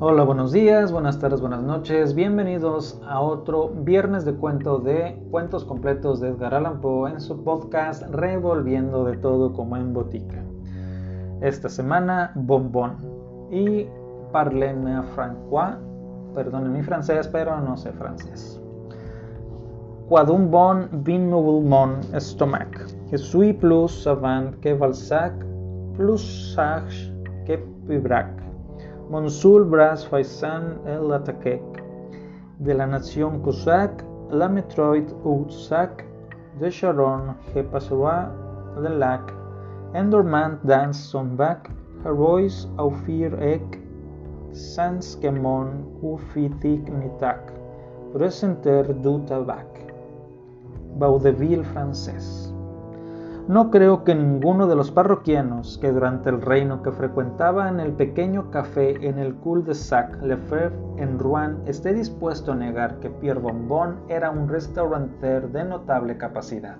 Hola, 0.00 0.22
buenos 0.22 0.52
días, 0.52 0.92
buenas 0.92 1.18
tardes, 1.18 1.40
buenas 1.40 1.64
noches. 1.64 2.14
Bienvenidos 2.14 3.02
a 3.08 3.20
otro 3.20 3.70
viernes 3.70 4.24
de 4.24 4.32
cuento 4.32 4.78
de 4.78 5.20
cuentos 5.32 5.64
completos 5.64 6.20
de 6.20 6.28
Edgar 6.28 6.54
Allan 6.54 6.80
Poe 6.80 7.10
en 7.10 7.20
su 7.20 7.42
podcast 7.42 8.04
Revolviendo 8.12 9.02
de 9.02 9.16
todo 9.16 9.52
como 9.52 9.76
en 9.76 9.92
botica. 9.92 10.40
Esta 11.40 11.68
semana, 11.68 12.30
Bonbon 12.36 12.94
y 13.50 13.88
Parleme 14.30 15.02
Francois. 15.16 15.74
Perdonen 16.32 16.74
mi 16.74 16.82
francés, 16.84 17.26
pero 17.26 17.60
no 17.60 17.76
sé 17.76 17.90
francés. 17.90 18.62
Quadum 20.08 20.48
bon 20.48 20.88
vin 21.02 21.28
mon 21.28 21.98
estomac, 22.14 22.70
que 23.10 23.18
suis 23.18 23.52
plus 23.52 24.04
savant 24.04 24.54
que 24.60 24.74
Balzac, 24.74 25.34
plus 25.96 26.54
sage 26.54 27.12
que 27.44 27.58
Pibrac 27.88 28.37
Monsul 29.10 29.64
Bras 29.64 30.06
Faisan 30.06 30.80
el 30.84 31.10
Atakek, 31.10 31.82
de 32.58 32.74
la 32.74 32.86
nación 32.86 33.40
Cossack, 33.40 34.04
la 34.30 34.50
Metroid 34.50 35.08
Utsak, 35.24 36.04
de 36.60 36.68
Sharon 36.70 37.34
Hepasua, 37.54 38.30
de 38.82 38.90
Lac, 38.90 39.32
Endormant 39.94 40.62
Dance 40.62 41.00
Sonbak, 41.00 41.70
Herois 42.04 42.68
Aufir 42.76 43.32
Ek, 43.40 43.80
Sans 44.52 45.16
Kemon 45.22 45.88
Ufitik 46.02 46.92
Nitak, 46.92 47.50
Presenter 48.12 48.92
du 48.92 49.24
Tabac, 49.24 49.88
Vaudeville 50.98 51.64
francés. 51.64 52.47
No 53.48 53.70
creo 53.70 54.04
que 54.04 54.14
ninguno 54.14 54.66
de 54.66 54.76
los 54.76 54.90
parroquianos 54.90 55.78
que 55.78 55.90
durante 55.90 56.28
el 56.28 56.42
reino 56.42 56.82
que 56.82 56.92
frecuentaban 56.92 57.80
el 57.80 57.92
pequeño 57.92 58.50
café 58.50 59.08
en 59.08 59.18
el 59.18 59.36
cul-de-sac 59.36 60.20
Lefebvre 60.20 60.76
en 60.98 61.18
Rouen 61.18 61.56
esté 61.64 61.94
dispuesto 61.94 62.52
a 62.52 62.56
negar 62.56 63.00
que 63.00 63.08
Pierre 63.08 63.40
Bonbon 63.40 64.00
era 64.10 64.30
un 64.30 64.50
restaurateur 64.50 65.50
de 65.50 65.64
notable 65.64 66.18
capacidad. 66.18 66.76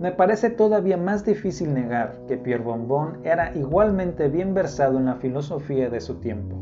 Me 0.00 0.12
parece 0.12 0.48
todavía 0.48 0.96
más 0.96 1.26
difícil 1.26 1.74
negar 1.74 2.22
que 2.26 2.38
Pierre 2.38 2.64
Bonbon 2.64 3.18
era 3.22 3.54
igualmente 3.54 4.28
bien 4.28 4.54
versado 4.54 4.96
en 4.98 5.04
la 5.04 5.16
filosofía 5.16 5.90
de 5.90 6.00
su 6.00 6.14
tiempo. 6.14 6.56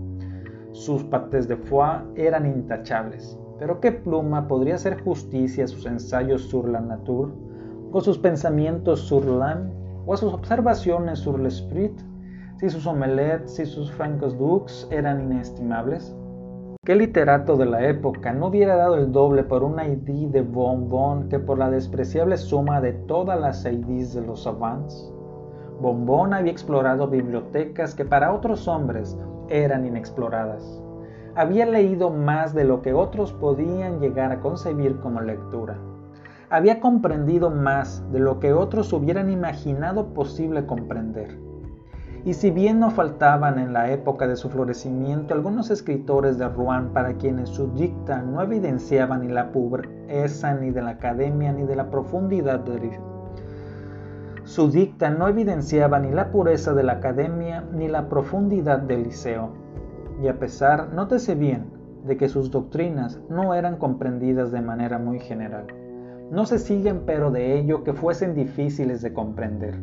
Sus 0.72 1.04
patés 1.04 1.46
de 1.46 1.56
foie 1.56 2.00
eran 2.16 2.46
intachables, 2.46 3.38
pero 3.60 3.78
qué 3.78 3.92
pluma 3.92 4.48
podría 4.48 4.74
hacer 4.74 5.00
justicia 5.04 5.62
a 5.62 5.68
sus 5.68 5.86
ensayos 5.86 6.42
sur 6.48 6.68
la 6.68 6.80
nature 6.80 7.30
con 7.94 8.02
sus 8.02 8.18
pensamientos 8.18 9.02
sur 9.02 9.24
l'âme 9.24 9.70
o 10.04 10.14
a 10.14 10.16
sus 10.16 10.32
observaciones 10.34 11.20
sur 11.20 11.38
l'esprit, 11.38 11.92
si 12.58 12.68
sus 12.68 12.88
omelettes 12.88 13.60
y 13.60 13.66
sus 13.66 13.88
francos 13.92 14.36
dux 14.36 14.88
eran 14.90 15.30
inestimables? 15.30 16.12
¿Qué 16.84 16.96
literato 16.96 17.56
de 17.56 17.66
la 17.66 17.88
época 17.88 18.32
no 18.32 18.48
hubiera 18.48 18.74
dado 18.74 18.96
el 18.96 19.12
doble 19.12 19.44
por 19.44 19.62
un 19.62 19.78
ID 19.78 20.26
de 20.32 20.40
Bonbon 20.42 21.28
que 21.28 21.38
por 21.38 21.56
la 21.56 21.70
despreciable 21.70 22.36
suma 22.36 22.80
de 22.80 22.94
todas 22.94 23.40
las 23.40 23.64
IDs 23.64 24.12
de 24.12 24.22
los 24.22 24.42
savants? 24.42 25.12
Bonbon 25.80 26.34
había 26.34 26.50
explorado 26.50 27.06
bibliotecas 27.06 27.94
que 27.94 28.04
para 28.04 28.34
otros 28.34 28.66
hombres 28.66 29.16
eran 29.48 29.86
inexploradas. 29.86 30.82
Había 31.36 31.64
leído 31.64 32.10
más 32.10 32.54
de 32.54 32.64
lo 32.64 32.82
que 32.82 32.92
otros 32.92 33.32
podían 33.34 34.00
llegar 34.00 34.32
a 34.32 34.40
concebir 34.40 34.98
como 34.98 35.20
lectura 35.20 35.78
había 36.54 36.78
comprendido 36.78 37.50
más 37.50 38.04
de 38.12 38.20
lo 38.20 38.38
que 38.38 38.52
otros 38.52 38.92
hubieran 38.92 39.28
imaginado 39.28 40.14
posible 40.14 40.66
comprender. 40.66 41.36
Y 42.24 42.34
si 42.34 42.52
bien 42.52 42.78
no 42.78 42.90
faltaban 42.90 43.58
en 43.58 43.72
la 43.72 43.90
época 43.90 44.28
de 44.28 44.36
su 44.36 44.48
florecimiento 44.48 45.34
algunos 45.34 45.70
escritores 45.70 46.38
de 46.38 46.48
Rouen 46.48 46.90
para 46.90 47.14
quienes 47.14 47.48
su 47.50 47.72
dicta 47.72 48.22
no 48.22 48.40
evidenciaba 48.40 49.18
ni 49.18 49.28
la 49.28 49.50
pobreza 49.50 50.54
ni 50.54 50.70
de 50.70 50.80
la 50.80 50.90
academia 50.90 51.52
ni 51.52 51.64
de 51.64 51.76
la 51.76 51.90
profundidad 51.90 52.60
de 52.60 53.00
su 54.44 54.70
dicta 54.70 55.10
no 55.10 55.26
evidenciaba 55.26 55.98
ni 55.98 56.12
la 56.12 56.30
pureza 56.30 56.72
de 56.72 56.84
la 56.84 56.92
academia 56.94 57.64
ni 57.72 57.88
la 57.88 58.08
profundidad 58.08 58.78
del 58.78 59.04
liceo. 59.04 59.50
Y 60.22 60.28
a 60.28 60.38
pesar, 60.38 60.92
nótese 60.92 61.34
bien, 61.34 61.64
de 62.04 62.16
que 62.18 62.28
sus 62.28 62.50
doctrinas 62.50 63.18
no 63.28 63.54
eran 63.54 63.76
comprendidas 63.76 64.52
de 64.52 64.60
manera 64.60 64.98
muy 64.98 65.18
general 65.18 65.83
no 66.30 66.46
se 66.46 66.58
siguen 66.58 67.02
pero 67.06 67.30
de 67.30 67.58
ello 67.58 67.84
que 67.84 67.92
fuesen 67.92 68.34
difíciles 68.34 69.02
de 69.02 69.12
comprender. 69.12 69.74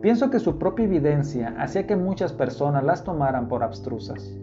Pienso 0.00 0.30
que 0.30 0.38
su 0.38 0.58
propia 0.58 0.84
evidencia 0.84 1.54
hacía 1.58 1.86
que 1.86 1.96
muchas 1.96 2.32
personas 2.32 2.84
las 2.84 3.04
tomaran 3.04 3.48
por 3.48 3.62
abstrusas. 3.62 4.36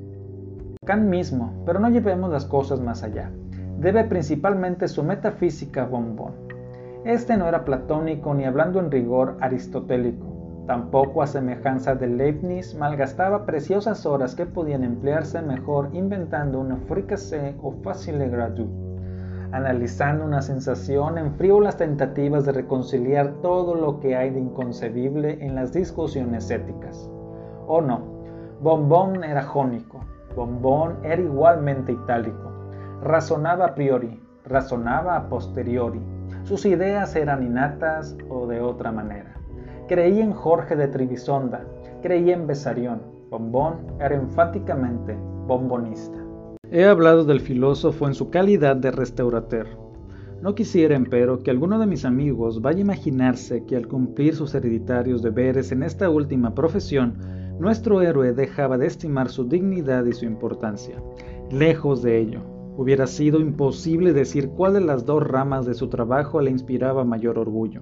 Kant 0.85 1.05
mismo, 1.05 1.53
pero 1.65 1.79
no 1.79 1.89
llevemos 1.89 2.29
las 2.31 2.45
cosas 2.45 2.81
más 2.81 3.03
allá, 3.03 3.31
debe 3.79 4.03
principalmente 4.03 4.87
su 4.87 5.03
metafísica 5.03 5.85
bombón. 5.85 6.33
Este 7.05 7.37
no 7.37 7.47
era 7.47 7.65
platónico 7.65 8.33
ni 8.33 8.45
hablando 8.45 8.79
en 8.79 8.91
rigor 8.91 9.37
aristotélico. 9.39 10.63
Tampoco 10.67 11.21
a 11.21 11.27
semejanza 11.27 11.95
de 11.95 12.07
Leibniz 12.07 12.75
malgastaba 12.75 13.45
preciosas 13.45 14.05
horas 14.05 14.35
que 14.35 14.45
podían 14.45 14.83
emplearse 14.83 15.41
mejor 15.41 15.89
inventando 15.93 16.59
una 16.59 16.77
fricassé 16.77 17.55
o 17.61 17.73
facile 17.83 18.29
gradu 18.29 18.82
analizando 19.53 20.25
una 20.25 20.41
sensación 20.41 21.19
en 21.19 21.35
frívolas 21.35 21.77
tentativas 21.77 22.43
de 22.43 22.53
reconciliar 22.53 23.35
todo 23.43 23.75
lo 23.75 23.99
que 23.99 24.15
hay 24.15 24.31
de 24.31 24.39
inconcebible 24.39 25.37
en 25.45 25.53
las 25.53 25.71
discusiones 25.71 26.49
éticas. 26.49 27.07
O 27.67 27.79
no, 27.79 28.01
Bombón 28.61 29.23
era 29.23 29.43
jónico, 29.43 29.99
Bombón 30.35 30.97
era 31.03 31.21
igualmente 31.21 31.91
itálico, 31.91 32.51
razonaba 33.03 33.65
a 33.67 33.75
priori, 33.75 34.19
razonaba 34.43 35.15
a 35.15 35.29
posteriori, 35.29 36.01
sus 36.45 36.65
ideas 36.65 37.15
eran 37.15 37.43
innatas 37.43 38.17
o 38.29 38.47
de 38.47 38.59
otra 38.59 38.91
manera. 38.91 39.35
Creía 39.87 40.23
en 40.23 40.33
Jorge 40.33 40.75
de 40.75 40.87
Tribisonda, 40.87 41.61
creía 42.01 42.33
en 42.33 42.47
Besarión, 42.47 43.03
Bombón 43.29 43.85
era 43.99 44.15
enfáticamente 44.15 45.15
bombonista. 45.45 46.22
He 46.75 46.85
hablado 46.85 47.23
del 47.23 47.39
filósofo 47.39 48.07
en 48.07 48.15
su 48.15 48.31
calidad 48.31 48.75
de 48.75 48.89
restaurateur. 48.89 49.67
No 50.41 50.55
quisiera, 50.55 50.95
empero, 50.95 51.43
que 51.43 51.51
alguno 51.51 51.77
de 51.77 51.85
mis 51.85 52.03
amigos 52.03 52.63
vaya 52.63 52.79
a 52.79 52.81
imaginarse 52.81 53.63
que 53.65 53.75
al 53.75 53.87
cumplir 53.87 54.35
sus 54.35 54.55
hereditarios 54.55 55.21
deberes 55.21 55.71
en 55.71 55.83
esta 55.83 56.09
última 56.09 56.55
profesión, 56.55 57.19
nuestro 57.59 58.01
héroe 58.01 58.33
dejaba 58.33 58.79
de 58.79 58.87
estimar 58.87 59.29
su 59.29 59.43
dignidad 59.43 60.03
y 60.05 60.13
su 60.13 60.25
importancia. 60.25 60.95
Lejos 61.51 62.01
de 62.01 62.17
ello, 62.17 62.41
hubiera 62.75 63.05
sido 63.05 63.39
imposible 63.39 64.11
decir 64.11 64.49
cuál 64.49 64.73
de 64.73 64.81
las 64.81 65.05
dos 65.05 65.21
ramas 65.21 65.67
de 65.67 65.75
su 65.75 65.89
trabajo 65.89 66.41
le 66.41 66.49
inspiraba 66.49 67.05
mayor 67.05 67.37
orgullo. 67.37 67.81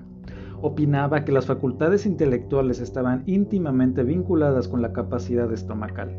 Opinaba 0.62 1.24
que 1.24 1.32
las 1.32 1.46
facultades 1.46 2.06
intelectuales 2.06 2.82
estaban 2.82 3.24
íntimamente 3.26 4.04
vinculadas 4.04 4.68
con 4.68 4.82
la 4.82 4.92
capacidad 4.92 5.50
estomacal. 5.54 6.14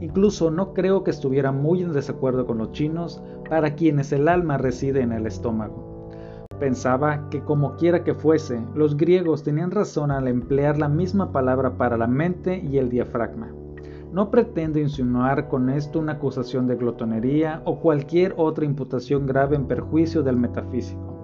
Incluso 0.00 0.50
no 0.50 0.74
creo 0.74 1.04
que 1.04 1.10
estuviera 1.10 1.52
muy 1.52 1.82
en 1.82 1.92
desacuerdo 1.92 2.46
con 2.46 2.58
los 2.58 2.72
chinos, 2.72 3.22
para 3.48 3.74
quienes 3.74 4.12
el 4.12 4.28
alma 4.28 4.58
reside 4.58 5.00
en 5.00 5.12
el 5.12 5.26
estómago. 5.26 6.10
Pensaba 6.58 7.28
que 7.30 7.42
como 7.42 7.76
quiera 7.76 8.02
que 8.02 8.14
fuese, 8.14 8.60
los 8.74 8.96
griegos 8.96 9.42
tenían 9.42 9.70
razón 9.70 10.10
al 10.10 10.26
emplear 10.26 10.78
la 10.78 10.88
misma 10.88 11.32
palabra 11.32 11.76
para 11.76 11.96
la 11.96 12.06
mente 12.06 12.58
y 12.58 12.78
el 12.78 12.88
diafragma. 12.88 13.52
No 14.12 14.30
pretendo 14.30 14.78
insinuar 14.78 15.48
con 15.48 15.68
esto 15.68 15.98
una 15.98 16.12
acusación 16.12 16.66
de 16.66 16.76
glotonería 16.76 17.60
o 17.64 17.80
cualquier 17.80 18.34
otra 18.36 18.64
imputación 18.64 19.26
grave 19.26 19.56
en 19.56 19.66
perjuicio 19.66 20.22
del 20.22 20.36
metafísico. 20.36 21.16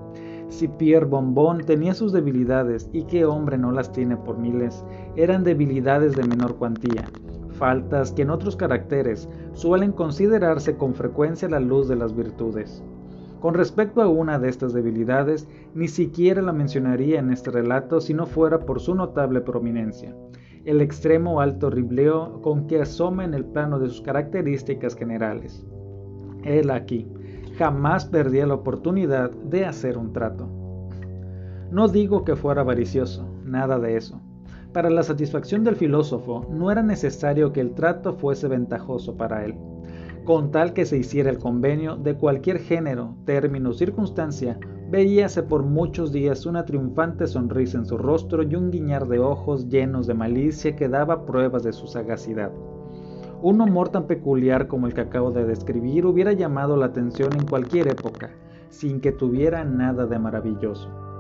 Si 0.49 0.69
Pierre 0.69 1.07
Bombón 1.07 1.63
tenía 1.65 1.95
sus 1.95 2.13
debilidades, 2.13 2.91
y 2.93 3.05
qué 3.05 3.25
hombre 3.25 3.57
no 3.57 3.73
las 3.73 3.91
tiene 3.91 4.19
por 4.19 4.37
miles, 4.37 4.85
eran 5.17 5.45
debilidades 5.45 6.15
de 6.15 6.25
menor 6.25 6.57
cuantía, 6.57 7.07
faltas 7.63 8.11
que 8.11 8.23
en 8.23 8.31
otros 8.31 8.57
caracteres 8.57 9.29
suelen 9.53 9.93
considerarse 9.93 10.77
con 10.77 10.97
frecuencia 10.97 11.49
la 11.49 11.61
luz 11.61 11.87
de 11.87 11.95
las 11.95 12.13
virtudes. 12.13 12.83
Con 13.39 13.55
respecto 13.55 14.03
a 14.03 14.09
una 14.09 14.41
de 14.41 14.49
estas 14.49 14.73
debilidades, 14.73 15.47
ni 15.73 15.87
siquiera 15.87 16.43
la 16.43 16.53
mencionaría 16.53 17.21
en 17.21 17.31
este 17.31 17.53
relato 17.53 18.01
si 18.01 18.15
no 18.15 18.27
fuera 18.27 18.67
por 18.67 18.81
su 18.81 18.97
notable 18.97 19.43
prominencia, 19.43 20.13
el 20.65 20.81
extremo 20.81 21.41
alto 21.41 21.71
ribleo 21.71 22.43
con 22.43 22.67
que 22.67 22.83
asoma 22.83 23.25
en 23.25 23.33
el 23.33 23.45
plano 23.45 23.79
de 23.79 23.91
sus 23.91 24.01
características 24.01 24.97
generales. 24.97 25.65
Él 26.43 26.69
aquí, 26.69 27.07
jamás 27.59 28.07
perdía 28.07 28.45
la 28.45 28.55
oportunidad 28.55 29.31
de 29.31 29.67
hacer 29.67 29.99
un 29.99 30.13
trato. 30.13 30.49
No 31.71 31.87
digo 31.87 32.25
que 32.25 32.35
fuera 32.35 32.63
avaricioso, 32.63 33.25
nada 33.45 33.79
de 33.79 33.99
eso 33.99 34.21
para 34.73 34.89
la 34.89 35.03
satisfacción 35.03 35.65
del 35.65 35.77
filósofo 35.77 36.47
no 36.51 36.71
era 36.71 36.83
necesario 36.83 37.53
que 37.53 37.61
el 37.61 37.75
trato 37.75 38.15
fuese 38.15 38.49
ventajoso 38.49 39.17
para 39.17 39.45
él. 39.45 39.55
Con 40.25 40.51
tal 40.51 40.73
que 40.73 40.87
se 40.87 40.97
hiciera 40.97 41.31
el 41.31 41.39
convenio 41.39 41.97
de 41.97 42.15
cualquier 42.15 42.59
género, 42.59 43.17
término 43.25 43.71
o 43.71 43.73
circunstancia, 43.73 44.59
veíase 44.89 45.43
por 45.43 45.63
muchos 45.63 46.13
días 46.13 46.47
una 46.47 46.65
triunfante 46.65 47.27
sonrisa 47.27 47.79
en 47.79 47.87
su 47.87 47.99
rostro 47.99 48.43
y 48.43 48.55
un 48.55 48.71
guiñar 48.71 49.09
de 49.09 49.19
ojos 49.19 49.69
llenos 49.69 50.07
de 50.07 50.15
malicia 50.15 50.77
que 50.77 50.89
daba 50.89 51.27
pruebas 51.27 51.65
de 51.65 51.73
su 51.73 51.87
sagacidad. 51.87 52.53
Un 53.43 53.61
humor 53.61 53.89
tan 53.89 54.07
peculiar 54.07 54.69
como 54.69 54.87
el 54.87 54.95
que 54.95 55.01
acabo 55.01 55.33
de 55.33 55.45
describir 55.45 56.07
hubiera 56.07 56.33
llamado 56.33 56.77
la 56.77 56.87
atención 56.87 57.33
en 57.33 57.47
cualquier 57.47 57.89
época, 57.89 58.31
sin 58.69 59.01
que 59.01 59.13
tuviera 59.13 59.65
nada 59.65 60.07
de 60.07 60.19
maravilloso. 60.19 61.12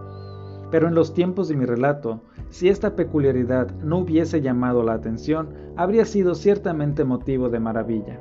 Pero 0.73 0.89
en 0.89 0.95
los 0.95 1.13
tiempos 1.13 1.49
de 1.49 1.57
mi 1.57 1.67
relato, 1.67 2.23
si 2.49 2.71
esta 2.71 2.97
peculiaridad 2.97 3.71
no 3.85 3.99
hubiese 3.99 4.41
llamado 4.41 4.83
la 4.83 4.95
atención, 4.95 5.51
habría 5.77 6.07
sido 6.07 6.35
ciertamente 6.35 7.05
motivo 7.05 7.51
de 7.51 7.61
maravilla. 7.61 8.19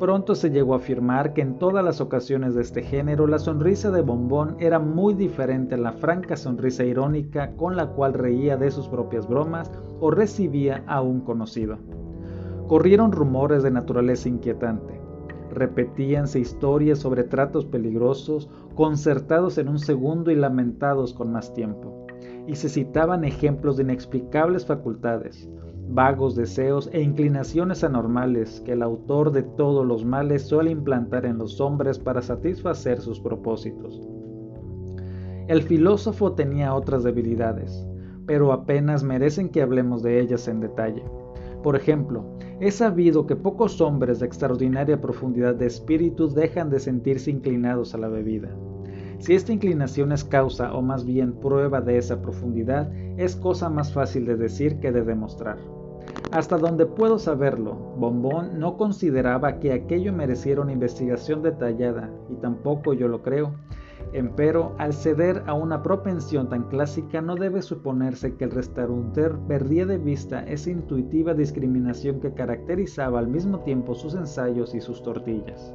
Pronto 0.00 0.34
se 0.34 0.50
llegó 0.50 0.72
a 0.72 0.78
afirmar 0.78 1.34
que 1.34 1.42
en 1.42 1.58
todas 1.58 1.84
las 1.84 2.00
ocasiones 2.00 2.54
de 2.54 2.62
este 2.62 2.82
género 2.82 3.26
la 3.26 3.38
sonrisa 3.38 3.90
de 3.90 4.00
Bombón 4.00 4.56
era 4.58 4.78
muy 4.78 5.12
diferente 5.12 5.74
a 5.74 5.78
la 5.78 5.92
franca 5.92 6.38
sonrisa 6.38 6.84
irónica 6.84 7.54
con 7.54 7.76
la 7.76 7.88
cual 7.88 8.14
reía 8.14 8.56
de 8.56 8.70
sus 8.70 8.88
propias 8.88 9.28
bromas 9.28 9.70
o 10.00 10.10
recibía 10.10 10.82
a 10.86 11.02
un 11.02 11.20
conocido. 11.20 11.76
Corrieron 12.66 13.12
rumores 13.12 13.62
de 13.62 13.70
naturaleza 13.70 14.30
inquietante. 14.30 15.03
Repetíanse 15.52 16.40
historias 16.40 16.98
sobre 16.98 17.24
tratos 17.24 17.64
peligrosos, 17.64 18.48
concertados 18.74 19.58
en 19.58 19.68
un 19.68 19.78
segundo 19.78 20.30
y 20.30 20.36
lamentados 20.36 21.14
con 21.14 21.32
más 21.32 21.52
tiempo. 21.54 22.06
Y 22.46 22.56
se 22.56 22.68
citaban 22.68 23.24
ejemplos 23.24 23.76
de 23.76 23.84
inexplicables 23.84 24.66
facultades, 24.66 25.48
vagos 25.88 26.34
deseos 26.34 26.88
e 26.92 27.02
inclinaciones 27.02 27.84
anormales 27.84 28.60
que 28.62 28.72
el 28.72 28.82
autor 28.82 29.32
de 29.32 29.42
todos 29.42 29.86
los 29.86 30.04
males 30.04 30.42
suele 30.42 30.70
implantar 30.70 31.26
en 31.26 31.38
los 31.38 31.60
hombres 31.60 31.98
para 31.98 32.22
satisfacer 32.22 33.00
sus 33.00 33.20
propósitos. 33.20 34.00
El 35.46 35.62
filósofo 35.62 36.32
tenía 36.32 36.74
otras 36.74 37.04
debilidades, 37.04 37.86
pero 38.26 38.52
apenas 38.52 39.02
merecen 39.04 39.50
que 39.50 39.60
hablemos 39.60 40.02
de 40.02 40.20
ellas 40.20 40.48
en 40.48 40.60
detalle. 40.60 41.04
Por 41.62 41.76
ejemplo, 41.76 42.24
es 42.60 42.76
sabido 42.76 43.26
que 43.26 43.36
pocos 43.36 43.80
hombres 43.80 44.20
de 44.20 44.26
extraordinaria 44.26 45.00
profundidad 45.00 45.54
de 45.54 45.66
espíritu 45.66 46.28
dejan 46.28 46.70
de 46.70 46.80
sentirse 46.80 47.30
inclinados 47.30 47.94
a 47.94 47.98
la 47.98 48.08
bebida. 48.08 48.50
Si 49.18 49.34
esta 49.34 49.52
inclinación 49.52 50.12
es 50.12 50.24
causa 50.24 50.74
o 50.74 50.82
más 50.82 51.04
bien 51.04 51.32
prueba 51.34 51.80
de 51.80 51.98
esa 51.98 52.20
profundidad, 52.20 52.92
es 53.16 53.36
cosa 53.36 53.70
más 53.70 53.92
fácil 53.92 54.26
de 54.26 54.36
decir 54.36 54.80
que 54.80 54.92
de 54.92 55.02
demostrar. 55.02 55.58
Hasta 56.30 56.58
donde 56.58 56.86
puedo 56.86 57.18
saberlo, 57.18 57.74
Bombón 57.96 58.58
no 58.58 58.76
consideraba 58.76 59.60
que 59.60 59.72
aquello 59.72 60.12
mereciera 60.12 60.62
una 60.62 60.72
investigación 60.72 61.42
detallada, 61.42 62.10
y 62.28 62.34
tampoco 62.34 62.92
yo 62.92 63.08
lo 63.08 63.22
creo. 63.22 63.54
Empero, 64.14 64.76
al 64.78 64.92
ceder 64.92 65.42
a 65.48 65.54
una 65.54 65.82
propensión 65.82 66.48
tan 66.48 66.68
clásica, 66.68 67.20
no 67.20 67.34
debe 67.34 67.60
suponerse 67.62 68.36
que 68.36 68.44
el 68.44 68.52
restaurateur 68.52 69.40
perdía 69.48 69.86
de 69.86 69.98
vista 69.98 70.44
esa 70.44 70.70
intuitiva 70.70 71.34
discriminación 71.34 72.20
que 72.20 72.32
caracterizaba 72.32 73.18
al 73.18 73.26
mismo 73.26 73.58
tiempo 73.64 73.92
sus 73.96 74.14
ensayos 74.14 74.72
y 74.72 74.80
sus 74.80 75.02
tortillas. 75.02 75.74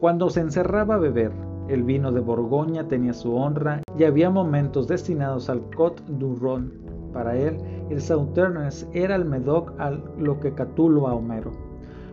Cuando 0.00 0.30
se 0.30 0.40
encerraba 0.40 0.94
a 0.94 0.98
beber, 0.98 1.30
el 1.68 1.82
vino 1.82 2.10
de 2.10 2.20
Borgoña 2.20 2.88
tenía 2.88 3.12
su 3.12 3.34
honra 3.34 3.82
y 3.98 4.04
había 4.04 4.30
momentos 4.30 4.88
destinados 4.88 5.50
al 5.50 5.60
Côte 5.76 6.02
du 6.08 6.36
Rhône. 6.36 6.70
Para 7.12 7.36
él, 7.36 7.58
el 7.90 8.00
Sauternes 8.00 8.88
era 8.94 9.14
el 9.14 9.26
Medoc 9.26 9.78
a 9.78 9.90
lo 9.90 10.40
que 10.40 10.54
Catulo 10.54 11.06
a 11.06 11.12
Homero. 11.12 11.52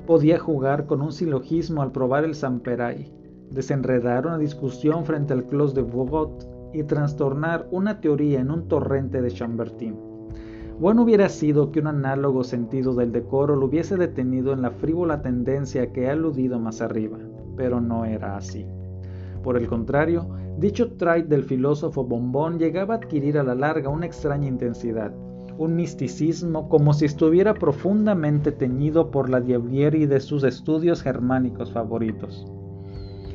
Podía 0.06 0.38
jugar 0.38 0.86
con 0.86 1.02
un 1.02 1.14
silogismo 1.14 1.82
al 1.82 1.94
probar 1.94 2.26
el 2.26 2.36
Samperay, 2.36 3.17
desenredar 3.52 4.28
una 4.28 4.38
discusión 4.38 5.06
frente 5.06 5.34
al 5.34 5.46
Clos 5.46 5.74
de 5.74 5.82
Bogot 5.82 6.48
y 6.74 6.84
trastornar 6.84 7.68
una 7.72 8.02
teoría 8.02 8.40
en 8.40 8.52
un 8.52 8.68
torrente 8.68 9.22
de 9.22 9.32
Chambertin. 9.32 9.96
Bueno 10.80 11.04
hubiera 11.04 11.28
sido 11.28 11.72
que 11.72 11.80
un 11.80 11.88
análogo 11.88 12.44
sentido 12.44 12.94
del 12.94 13.12
decoro 13.12 13.56
lo 13.56 13.66
hubiese 13.66 13.98
detenido 13.98 14.54
en 14.54 14.62
la 14.62 14.70
frívola 14.70 15.22
tendencia 15.22 15.92
que 15.92 16.04
he 16.04 16.10
aludido 16.10 16.60
más 16.60 16.82
arriba, 16.82 17.18
pero 17.56 17.82
no 17.82 18.06
era 18.06 18.38
así. 18.38 18.66
Por 19.44 19.58
el 19.58 19.68
contrario, 19.68 20.28
dicho 20.60 20.92
trait 20.94 21.28
del 21.28 21.44
filósofo 21.44 22.04
Bombón 22.04 22.60
llegaba 22.60 22.94
a 22.94 22.98
adquirir 22.98 23.40
a 23.40 23.44
la 23.44 23.56
larga 23.56 23.90
una 23.90 24.06
extraña 24.06 24.48
intensidad, 24.48 25.12
un 25.58 25.76
misticismo 25.76 26.70
como 26.70 26.94
si 26.94 27.06
estuviera 27.06 27.56
profundamente 27.56 28.52
teñido 28.52 29.10
por 29.10 29.30
la 29.30 29.42
diablieri 29.42 30.06
de 30.06 30.20
sus 30.20 30.44
estudios 30.44 31.02
germánicos 31.02 31.72
favoritos. 31.72 32.46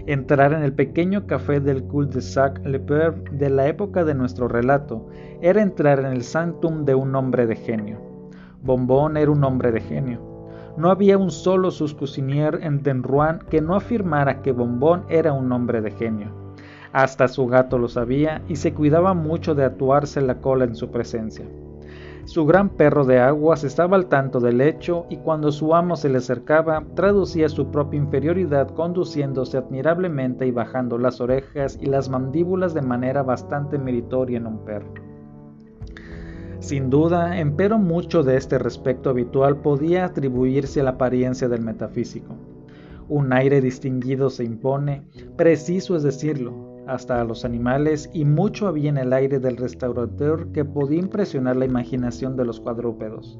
Entrar 0.07 0.53
en 0.53 0.65
el 0.65 0.73
pequeño 0.73 1.29
café 1.29 1.61
del 1.61 1.85
cul-de-sac 1.85 2.65
Le 2.67 2.81
Peur 2.81 3.23
de 3.31 3.49
la 3.49 3.69
época 3.69 4.05
de 4.05 4.15
nuestro 4.15 4.49
relato 4.49 5.07
era 5.41 5.63
entrar 5.63 6.01
en 6.01 6.07
el 6.07 6.25
sanctum 6.25 6.85
de 6.85 6.97
un 6.97 7.15
hombre 7.15 7.47
de 7.47 7.55
genio. 7.55 8.01
Bombón 8.63 9.17
era 9.17 9.31
un 9.31 9.45
hombre 9.45 9.71
de 9.71 9.81
genio. 9.81 10.21
No 10.77 10.91
había 10.91 11.19
un 11.19 11.31
solo 11.31 11.71
suscusinier 11.71 12.59
en 12.63 12.83
Denruan 12.83 13.41
que 13.49 13.61
no 13.61 13.77
afirmara 13.77 14.43
que 14.43 14.51
Bombón 14.51 15.05
era 15.09 15.33
un 15.33 15.53
hombre 15.53 15.81
de 15.81 15.93
genio. 15.93 16.33
Hasta 16.93 17.29
su 17.29 17.47
gato 17.47 17.79
lo 17.79 17.89
sabía 17.89 18.43
y 18.49 18.57
se 18.57 18.75
cuidaba 18.75 19.15
mucho 19.15 19.55
de 19.55 19.65
atuarse 19.65 20.21
la 20.21 20.41
cola 20.41 20.65
en 20.65 20.75
su 20.75 20.91
presencia. 20.91 21.47
Su 22.25 22.47
gran 22.47 22.69
perro 22.69 23.05
de 23.05 23.19
aguas 23.19 23.65
estaba 23.65 23.97
al 23.97 24.07
tanto 24.07 24.39
del 24.39 24.61
hecho 24.61 25.07
y 25.11 25.17
cuando 25.17 25.51
su 25.51 25.75
amo 25.75 25.97
se 25.97 26.09
le 26.09 26.19
acercaba, 26.19 26.85
traducía 26.95 27.49
su 27.49 27.71
propia 27.71 27.99
inferioridad 27.99 28.69
conduciéndose 28.71 29.59
admirablemente 29.59 30.47
y 30.47 30.53
bajando 30.53 30.99
las 30.99 31.21
orejas 31.21 31.77
y 31.81 31.87
las 31.87 32.09
mandíbulas 32.09 32.75
de 32.75 32.83
manera 32.83 33.25
bastante 33.25 33.77
meritoria 33.77 34.39
en 34.39 34.47
un 34.47 34.65
perro. 34.65 34.95
Sin 36.61 36.91
duda, 36.91 37.41
empero 37.41 37.77
mucho 37.77 38.23
de 38.23 38.37
este 38.37 38.57
respecto 38.57 39.11
habitual 39.11 39.57
podía 39.57 40.05
atribuirse 40.05 40.81
a 40.81 40.85
la 40.85 40.91
apariencia 40.91 41.49
del 41.49 41.63
metafísico. 41.63 42.37
Un 43.09 43.33
aire 43.33 43.61
distinguido 43.61 44.31
se 44.31 44.45
impone, 44.45 45.03
preciso 45.37 45.97
es 45.97 46.05
decirlo, 46.05 46.72
hasta 46.87 47.21
a 47.21 47.25
los 47.25 47.45
animales 47.45 48.11
y 48.13 48.25
mucho 48.25 48.67
había 48.67 48.91
en 48.91 48.99
el 48.99 49.13
aire 49.13 49.39
del 49.39 49.57
restaurador 49.57 50.53
que 50.53 50.65
podía 50.65 50.99
impresionar 50.99 51.57
la 51.57 51.65
imaginación 51.65 52.37
de 52.37 52.45
los 52.45 52.61
cuadrúpedos. 52.61 53.39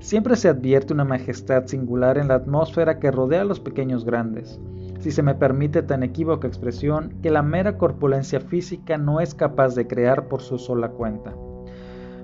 Siempre 0.00 0.36
se 0.36 0.48
advierte 0.48 0.94
una 0.94 1.04
majestad 1.04 1.66
singular 1.66 2.18
en 2.18 2.28
la 2.28 2.34
atmósfera 2.34 2.98
que 2.98 3.10
rodea 3.10 3.40
a 3.40 3.44
los 3.44 3.60
pequeños 3.60 4.04
grandes, 4.04 4.60
si 5.00 5.10
se 5.10 5.22
me 5.22 5.34
permite 5.34 5.82
tan 5.82 6.02
equívoca 6.02 6.46
expresión 6.46 7.14
que 7.22 7.30
la 7.30 7.42
mera 7.42 7.78
corpulencia 7.78 8.40
física 8.40 8.98
no 8.98 9.20
es 9.20 9.34
capaz 9.34 9.74
de 9.74 9.86
crear 9.86 10.28
por 10.28 10.40
su 10.40 10.58
sola 10.58 10.90
cuenta. 10.90 11.34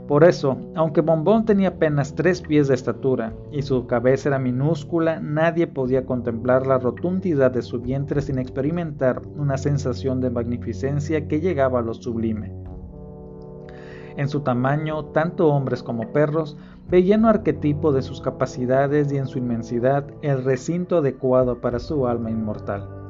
Por 0.06 0.22
eso, 0.22 0.58
aunque 0.74 1.00
Bombón 1.00 1.46
tenía 1.46 1.68
apenas 1.68 2.14
tres 2.14 2.42
pies 2.42 2.68
de 2.68 2.74
estatura 2.74 3.32
y 3.50 3.62
su 3.62 3.86
cabeza 3.86 4.28
era 4.28 4.38
minúscula, 4.38 5.18
nadie 5.18 5.66
podía 5.66 6.04
contemplar 6.04 6.66
la 6.66 6.78
rotundidad 6.78 7.50
de 7.50 7.62
su 7.62 7.80
vientre 7.80 8.20
sin 8.20 8.38
experimentar 8.38 9.22
una 9.36 9.56
sensación 9.56 10.20
de 10.20 10.28
magnificencia 10.28 11.26
que 11.26 11.40
llegaba 11.40 11.78
a 11.78 11.82
lo 11.82 11.94
sublime. 11.94 12.52
En 14.16 14.28
su 14.28 14.40
tamaño, 14.40 15.06
tanto 15.06 15.48
hombres 15.48 15.82
como 15.82 16.12
perros 16.12 16.58
veían 16.88 17.20
un 17.20 17.30
arquetipo 17.30 17.90
de 17.92 18.02
sus 18.02 18.20
capacidades 18.20 19.10
y 19.10 19.16
en 19.16 19.26
su 19.26 19.38
inmensidad 19.38 20.04
el 20.20 20.44
recinto 20.44 20.98
adecuado 20.98 21.62
para 21.62 21.78
su 21.78 22.06
alma 22.06 22.30
inmortal. 22.30 23.03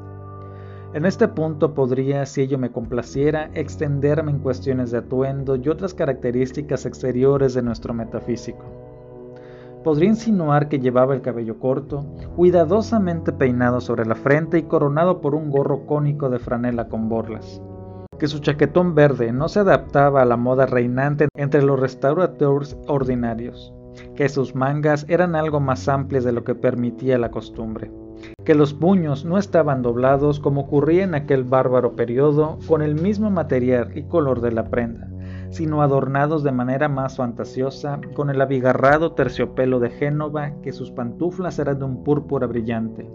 En 0.95 1.07
este 1.07 1.27
punto 1.27 1.75
podría, 1.75 2.25
si 2.25 2.43
ello 2.43 2.57
me 2.57 2.71
complaciera, 2.71 3.51
extenderme 3.55 4.31
en 4.31 4.39
cuestiones 4.39 4.93
de 4.93 4.99
atuendo 4.99 5.57
y 5.57 5.69
otras 5.69 5.93
características 5.93 6.87
exteriores 6.87 7.53
de 7.55 7.63
nuestro 7.63 7.93
metafísico. 7.93 8.63
Podría 9.83 10.11
insinuar 10.11 10.69
que 10.69 10.79
llevaba 10.79 11.13
el 11.17 11.21
cabello 11.21 11.59
corto, 11.59 12.07
cuidadosamente 12.37 13.33
peinado 13.33 13.81
sobre 13.81 14.07
la 14.07 14.15
frente 14.15 14.59
y 14.59 14.63
coronado 14.63 15.21
por 15.21 15.35
un 15.35 15.51
gorro 15.51 15.85
cónico 15.85 16.31
de 16.31 16.39
franela 16.39 16.89
con 16.89 17.09
borlas, 17.09 17.61
que 18.17 18.29
su 18.29 18.39
chaquetón 18.39 18.95
verde 18.95 19.33
no 19.33 19.49
se 19.49 19.59
adaptaba 19.59 20.23
a 20.23 20.25
la 20.25 20.37
moda 20.37 20.65
reinante 20.65 21.27
entre 21.37 21.63
los 21.63 21.81
restaurateurs 21.81 22.79
ordinarios, 22.87 23.75
que 24.15 24.29
sus 24.29 24.55
mangas 24.55 25.07
eran 25.09 25.35
algo 25.35 25.59
más 25.59 25.89
amplias 25.89 26.23
de 26.23 26.31
lo 26.31 26.45
que 26.45 26.55
permitía 26.55 27.19
la 27.19 27.33
costumbre 27.33 27.91
que 28.45 28.55
los 28.55 28.75
puños 28.75 29.25
no 29.25 29.39
estaban 29.39 29.83
doblados 29.83 30.39
como 30.39 30.63
ocurría 30.63 31.05
en 31.05 31.15
aquel 31.15 31.45
bárbaro 31.45 31.97
periodo 31.97 32.59
con 32.67 32.83
el 32.83 32.95
mismo 32.95 33.31
material 33.31 33.97
y 33.97 34.03
color 34.03 34.41
de 34.43 34.53
la 34.53 34.69
prenda, 34.69 35.09
sino 35.51 35.83
adornados 35.83 36.43
de 36.43 36.53
manera 36.53 36.89
más 36.89 37.17
fantasiosa 37.17 38.01
con 38.15 38.29
el 38.29 38.41
abigarrado 38.41 39.13
terciopelo 39.13 39.81
de 39.81 39.91
Génova 39.91 40.53
que 40.63 40.73
sus 40.73 40.91
pantuflas 40.91 41.59
eran 41.59 41.79
de 41.79 41.85
un 41.87 42.05
púrpura 42.05 42.47
brillante, 42.47 43.09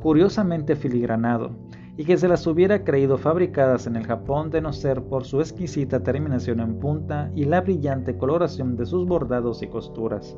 curiosamente 0.00 0.74
filigranado, 0.74 1.52
y 1.96 2.04
que 2.04 2.16
se 2.16 2.26
las 2.26 2.44
hubiera 2.46 2.82
creído 2.82 3.18
fabricadas 3.18 3.86
en 3.86 3.94
el 3.94 4.06
Japón 4.06 4.50
de 4.50 4.60
no 4.60 4.72
ser 4.72 5.02
por 5.02 5.24
su 5.24 5.40
exquisita 5.40 6.02
terminación 6.02 6.58
en 6.58 6.80
punta 6.80 7.30
y 7.34 7.44
la 7.44 7.60
brillante 7.60 8.16
coloración 8.16 8.76
de 8.76 8.86
sus 8.86 9.06
bordados 9.06 9.62
y 9.62 9.68
costuras 9.68 10.36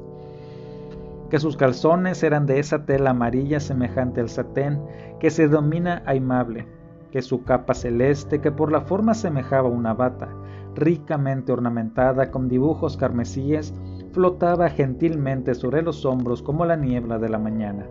que 1.31 1.41
sus 1.41 1.57
calzones 1.57 2.23
eran 2.23 2.47
de 2.47 2.59
esa 2.59 2.85
tela 2.85 3.11
amarilla 3.11 3.61
semejante 3.61 4.21
al 4.21 4.29
satén 4.29 4.81
que 5.19 5.31
se 5.31 5.49
domina 5.49 6.03
aimable, 6.07 6.67
que 7.11 7.23
su 7.23 7.43
capa 7.45 7.75
celeste, 7.75 8.41
que 8.41 8.53
por 8.53 8.71
la 8.71 8.83
forma 8.83 9.15
semejaba 9.15 9.69
una 9.69 9.95
bata, 9.95 10.29
ricamente 10.75 11.53
ornamentada 11.53 12.31
con 12.31 12.49
dibujos 12.49 12.97
carmesíes, 12.97 13.75
flotaba 14.13 14.69
gentilmente 14.69 15.55
sobre 15.55 15.83
los 15.83 16.05
hombros 16.05 16.43
como 16.43 16.65
la 16.65 16.77
niebla 16.77 17.19
de 17.19 17.29
la 17.29 17.39
mañana. 17.39 17.87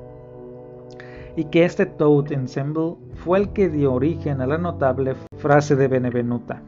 Y 1.36 1.46
que 1.46 1.66
este 1.66 1.86
Toad 1.86 2.32
Ensemble 2.32 2.96
fue 3.16 3.40
el 3.40 3.50
que 3.50 3.68
dio 3.68 3.94
origen 3.94 4.40
a 4.42 4.48
la 4.48 4.58
notable 4.58 5.16
frase 5.38 5.76
de 5.76 5.88
Benevenuta, 5.88 6.62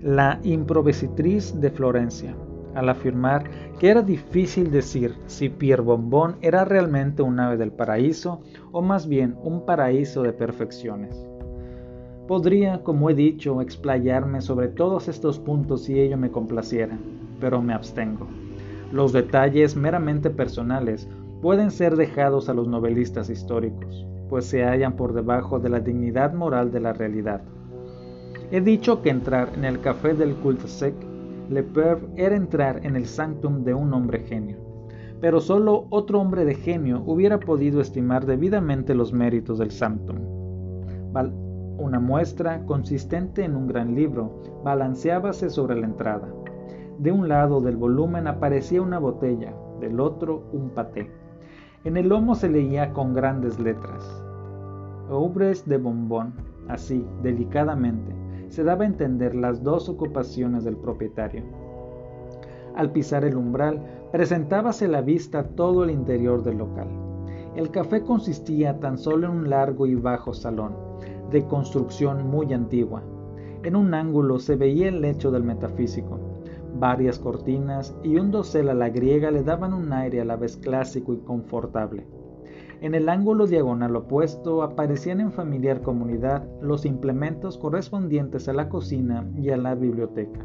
la 0.00 0.40
improvisatriz 0.42 1.60
de 1.60 1.70
Florencia, 1.70 2.34
al 2.76 2.88
afirmar 2.88 3.44
que 3.78 3.88
era 3.88 4.02
difícil 4.02 4.70
decir 4.70 5.14
si 5.26 5.48
Pierre 5.48 5.82
Bombón 5.82 6.36
era 6.42 6.64
realmente 6.64 7.22
un 7.22 7.40
ave 7.40 7.56
del 7.56 7.72
paraíso 7.72 8.42
o 8.70 8.82
más 8.82 9.08
bien 9.08 9.36
un 9.42 9.64
paraíso 9.64 10.22
de 10.22 10.32
perfecciones. 10.32 11.26
Podría, 12.28 12.82
como 12.82 13.08
he 13.08 13.14
dicho, 13.14 13.60
explayarme 13.60 14.40
sobre 14.40 14.68
todos 14.68 15.08
estos 15.08 15.38
puntos 15.38 15.84
si 15.84 16.00
ello 16.00 16.16
me 16.16 16.30
complaciera, 16.30 16.98
pero 17.40 17.62
me 17.62 17.72
abstengo. 17.72 18.26
Los 18.92 19.12
detalles 19.12 19.76
meramente 19.76 20.30
personales 20.30 21.08
pueden 21.40 21.70
ser 21.70 21.96
dejados 21.96 22.48
a 22.48 22.54
los 22.54 22.66
novelistas 22.66 23.30
históricos, 23.30 24.06
pues 24.28 24.44
se 24.46 24.64
hallan 24.64 24.96
por 24.96 25.12
debajo 25.12 25.60
de 25.60 25.68
la 25.68 25.80
dignidad 25.80 26.34
moral 26.34 26.72
de 26.72 26.80
la 26.80 26.92
realidad. 26.92 27.42
He 28.50 28.60
dicho 28.60 29.02
que 29.02 29.10
entrar 29.10 29.50
en 29.54 29.64
el 29.64 29.80
café 29.80 30.14
del 30.14 30.34
culte 30.36 30.68
sec 30.68 30.94
le 31.48 31.64
era 32.16 32.36
entrar 32.36 32.84
en 32.84 32.96
el 32.96 33.06
sanctum 33.06 33.64
de 33.64 33.74
un 33.74 33.92
hombre 33.94 34.20
genio, 34.20 34.56
pero 35.20 35.40
solo 35.40 35.86
otro 35.90 36.20
hombre 36.20 36.44
de 36.44 36.54
genio 36.54 37.02
hubiera 37.06 37.38
podido 37.38 37.80
estimar 37.80 38.26
debidamente 38.26 38.94
los 38.94 39.12
méritos 39.12 39.58
del 39.58 39.70
sanctum. 39.70 40.16
Una 41.78 42.00
muestra 42.00 42.64
consistente 42.64 43.44
en 43.44 43.54
un 43.54 43.66
gran 43.66 43.94
libro 43.94 44.62
balanceábase 44.64 45.50
sobre 45.50 45.76
la 45.78 45.86
entrada. 45.86 46.26
De 46.98 47.12
un 47.12 47.28
lado 47.28 47.60
del 47.60 47.76
volumen 47.76 48.26
aparecía 48.26 48.80
una 48.80 48.98
botella, 48.98 49.54
del 49.78 50.00
otro 50.00 50.44
un 50.52 50.70
paté. 50.70 51.10
En 51.84 51.98
el 51.98 52.08
lomo 52.08 52.34
se 52.34 52.48
leía 52.48 52.94
con 52.94 53.12
grandes 53.12 53.60
letras. 53.60 54.24
Obres 55.10 55.68
de 55.68 55.76
bombón, 55.76 56.32
así, 56.66 57.04
delicadamente, 57.22 58.15
se 58.48 58.64
daba 58.64 58.84
a 58.84 58.86
entender 58.86 59.34
las 59.34 59.62
dos 59.62 59.88
ocupaciones 59.88 60.64
del 60.64 60.76
propietario. 60.76 61.42
Al 62.74 62.92
pisar 62.92 63.24
el 63.24 63.36
umbral, 63.36 63.80
presentábase 64.12 64.86
la 64.86 65.00
vista 65.00 65.44
todo 65.44 65.84
el 65.84 65.90
interior 65.90 66.42
del 66.42 66.58
local. 66.58 66.88
El 67.56 67.70
café 67.70 68.02
consistía 68.02 68.78
tan 68.80 68.98
solo 68.98 69.26
en 69.26 69.32
un 69.32 69.50
largo 69.50 69.86
y 69.86 69.94
bajo 69.94 70.34
salón, 70.34 70.74
de 71.30 71.44
construcción 71.46 72.28
muy 72.28 72.52
antigua. 72.52 73.02
En 73.62 73.76
un 73.76 73.94
ángulo 73.94 74.38
se 74.38 74.56
veía 74.56 74.88
el 74.88 75.00
lecho 75.00 75.30
del 75.30 75.42
metafísico. 75.42 76.20
Varias 76.78 77.18
cortinas 77.18 77.96
y 78.02 78.16
un 78.16 78.30
dosel 78.30 78.68
a 78.68 78.74
la 78.74 78.90
griega 78.90 79.30
le 79.30 79.42
daban 79.42 79.72
un 79.72 79.92
aire 79.92 80.20
a 80.20 80.26
la 80.26 80.36
vez 80.36 80.58
clásico 80.58 81.14
y 81.14 81.18
confortable. 81.18 82.06
En 82.82 82.94
el 82.94 83.08
ángulo 83.08 83.46
diagonal 83.46 83.96
opuesto 83.96 84.62
aparecían 84.62 85.20
en 85.20 85.32
familiar 85.32 85.80
comunidad 85.80 86.44
los 86.60 86.84
implementos 86.84 87.56
correspondientes 87.56 88.48
a 88.48 88.52
la 88.52 88.68
cocina 88.68 89.26
y 89.34 89.48
a 89.48 89.56
la 89.56 89.74
biblioteca. 89.74 90.44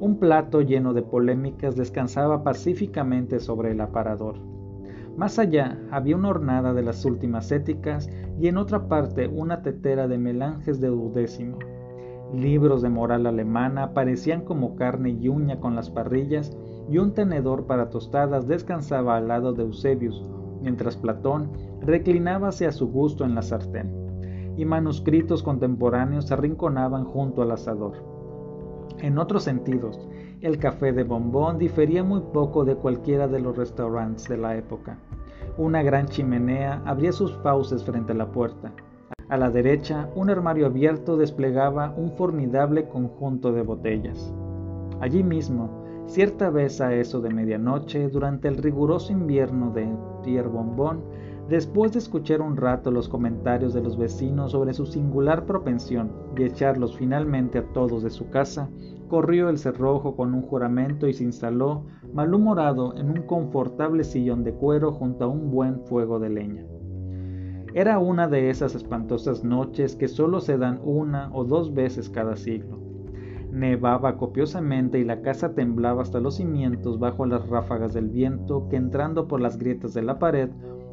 Un 0.00 0.18
plato 0.18 0.60
lleno 0.60 0.92
de 0.92 1.02
polémicas 1.02 1.76
descansaba 1.76 2.42
pacíficamente 2.42 3.38
sobre 3.38 3.70
el 3.70 3.80
aparador. 3.80 4.36
Más 5.16 5.38
allá 5.38 5.78
había 5.90 6.16
una 6.16 6.30
hornada 6.30 6.72
de 6.72 6.82
las 6.82 7.04
últimas 7.04 7.52
éticas 7.52 8.10
y 8.40 8.48
en 8.48 8.56
otra 8.56 8.88
parte 8.88 9.28
una 9.28 9.62
tetera 9.62 10.08
de 10.08 10.18
melanges 10.18 10.80
de 10.80 10.88
duodécimo. 10.88 11.58
Libros 12.34 12.82
de 12.82 12.88
moral 12.88 13.26
alemana 13.26 13.84
aparecían 13.84 14.42
como 14.42 14.74
carne 14.74 15.10
y 15.10 15.28
uña 15.28 15.60
con 15.60 15.76
las 15.76 15.90
parrillas 15.90 16.56
y 16.88 16.98
un 16.98 17.12
tenedor 17.12 17.66
para 17.66 17.90
tostadas 17.90 18.48
descansaba 18.48 19.16
al 19.16 19.28
lado 19.28 19.52
de 19.52 19.62
Eusebius, 19.62 20.24
mientras 20.62 20.96
Platón 20.96 21.50
reclinábase 21.80 22.66
a 22.66 22.72
su 22.72 22.88
gusto 22.88 23.24
en 23.24 23.34
la 23.34 23.42
sartén, 23.42 24.54
y 24.56 24.64
manuscritos 24.64 25.42
contemporáneos 25.42 26.26
se 26.26 26.34
arrinconaban 26.34 27.04
junto 27.04 27.42
al 27.42 27.52
asador. 27.52 27.94
En 28.98 29.18
otros 29.18 29.44
sentidos, 29.44 30.08
el 30.40 30.58
café 30.58 30.92
de 30.92 31.04
Bombón 31.04 31.58
difería 31.58 32.04
muy 32.04 32.20
poco 32.32 32.64
de 32.64 32.74
cualquiera 32.74 33.28
de 33.28 33.40
los 33.40 33.56
restaurantes 33.56 34.28
de 34.28 34.36
la 34.36 34.56
época. 34.56 34.98
Una 35.56 35.82
gran 35.82 36.06
chimenea 36.06 36.82
abría 36.84 37.12
sus 37.12 37.34
fauces 37.38 37.84
frente 37.84 38.12
a 38.12 38.16
la 38.16 38.30
puerta. 38.30 38.72
A 39.28 39.36
la 39.36 39.50
derecha, 39.50 40.08
un 40.14 40.28
armario 40.28 40.66
abierto 40.66 41.16
desplegaba 41.16 41.94
un 41.96 42.12
formidable 42.12 42.88
conjunto 42.88 43.52
de 43.52 43.62
botellas. 43.62 44.34
Allí 45.00 45.22
mismo, 45.22 45.79
Cierta 46.10 46.50
vez 46.50 46.80
a 46.80 46.92
eso 46.92 47.20
de 47.20 47.30
medianoche, 47.30 48.08
durante 48.08 48.48
el 48.48 48.56
riguroso 48.56 49.12
invierno 49.12 49.70
de 49.70 49.88
Pierre 50.24 50.48
Bombón, 50.48 51.04
después 51.48 51.92
de 51.92 52.00
escuchar 52.00 52.40
un 52.42 52.56
rato 52.56 52.90
los 52.90 53.08
comentarios 53.08 53.74
de 53.74 53.80
los 53.80 53.96
vecinos 53.96 54.50
sobre 54.50 54.74
su 54.74 54.86
singular 54.86 55.46
propensión 55.46 56.10
y 56.36 56.42
echarlos 56.42 56.96
finalmente 56.96 57.58
a 57.58 57.72
todos 57.72 58.02
de 58.02 58.10
su 58.10 58.28
casa, 58.28 58.68
corrió 59.06 59.50
el 59.50 59.58
cerrojo 59.58 60.16
con 60.16 60.34
un 60.34 60.42
juramento 60.42 61.06
y 61.06 61.12
se 61.12 61.22
instaló, 61.22 61.84
malhumorado, 62.12 62.96
en 62.96 63.08
un 63.10 63.22
confortable 63.22 64.02
sillón 64.02 64.42
de 64.42 64.52
cuero 64.52 64.90
junto 64.90 65.26
a 65.26 65.28
un 65.28 65.52
buen 65.52 65.78
fuego 65.84 66.18
de 66.18 66.28
leña. 66.28 66.66
Era 67.72 68.00
una 68.00 68.26
de 68.26 68.50
esas 68.50 68.74
espantosas 68.74 69.44
noches 69.44 69.94
que 69.94 70.08
solo 70.08 70.40
se 70.40 70.58
dan 70.58 70.80
una 70.82 71.30
o 71.32 71.44
dos 71.44 71.72
veces 71.72 72.10
cada 72.10 72.36
siglo 72.36 72.89
Nevaba 73.52 74.16
copiosamente 74.16 74.98
y 74.98 75.04
la 75.04 75.22
casa 75.22 75.54
temblaba 75.54 76.02
hasta 76.02 76.20
los 76.20 76.36
cimientos 76.36 76.98
bajo 76.98 77.26
las 77.26 77.48
ráfagas 77.48 77.92
del 77.92 78.08
viento 78.08 78.68
que 78.68 78.76
entrando 78.76 79.26
por 79.26 79.40
las 79.40 79.58
grietas 79.58 79.92
de 79.94 80.02
la 80.02 80.18
pared, 80.18 80.50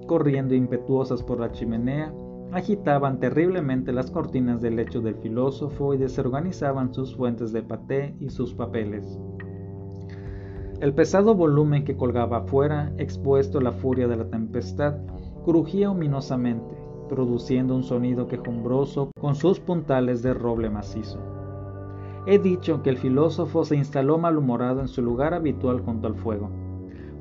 corriendo 0.07 0.55
impetuosas 0.55 1.21
por 1.21 1.39
la 1.39 1.51
chimenea, 1.51 2.13
agitaban 2.51 3.19
terriblemente 3.19 3.91
las 3.91 4.09
cortinas 4.09 4.61
del 4.61 4.77
lecho 4.77 5.01
del 5.01 5.15
filósofo 5.15 5.93
y 5.93 5.97
desorganizaban 5.97 6.93
sus 6.93 7.15
fuentes 7.15 7.51
de 7.51 7.61
paté 7.61 8.15
y 8.19 8.29
sus 8.29 8.53
papeles. 8.53 9.19
El 10.79 10.93
pesado 10.93 11.35
volumen 11.35 11.83
que 11.83 11.97
colgaba 11.97 12.37
afuera, 12.37 12.93
expuesto 12.97 13.59
a 13.59 13.63
la 13.63 13.71
furia 13.71 14.07
de 14.07 14.15
la 14.15 14.29
tempestad, 14.29 14.95
crujía 15.43 15.91
ominosamente, 15.91 16.75
produciendo 17.09 17.75
un 17.75 17.83
sonido 17.83 18.27
quejumbroso 18.27 19.11
con 19.19 19.35
sus 19.35 19.59
puntales 19.59 20.21
de 20.21 20.33
roble 20.33 20.69
macizo. 20.69 21.36
He 22.29 22.39
dicho 22.39 22.83
que 22.83 22.89
el 22.89 22.97
filósofo 22.97 23.63
se 23.63 23.77
instaló 23.77 24.17
malhumorado 24.17 24.81
en 24.81 24.89
su 24.89 25.01
lugar 25.01 25.33
habitual 25.33 25.79
junto 25.79 26.07
al 26.07 26.15
fuego. 26.15 26.49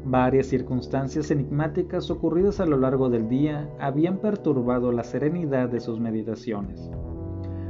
Varias 0.04 0.48
circunstancias 0.48 1.30
enigmáticas 1.30 2.10
ocurridas 2.10 2.58
a 2.58 2.66
lo 2.66 2.76
largo 2.76 3.08
del 3.08 3.28
día 3.28 3.70
habían 3.78 4.18
perturbado 4.18 4.90
la 4.90 5.04
serenidad 5.04 5.68
de 5.68 5.78
sus 5.78 6.00
meditaciones. 6.00 6.90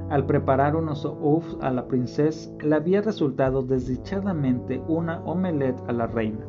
Al 0.08 0.24
preparar 0.24 0.76
unos 0.76 1.04
œufs 1.04 1.58
a 1.60 1.70
la 1.70 1.86
princesa, 1.88 2.50
le 2.64 2.74
había 2.74 3.02
resultado 3.02 3.60
desdichadamente 3.60 4.80
una 4.88 5.20
omelette 5.24 5.82
a 5.88 5.92
la 5.92 6.06
reina. 6.06 6.46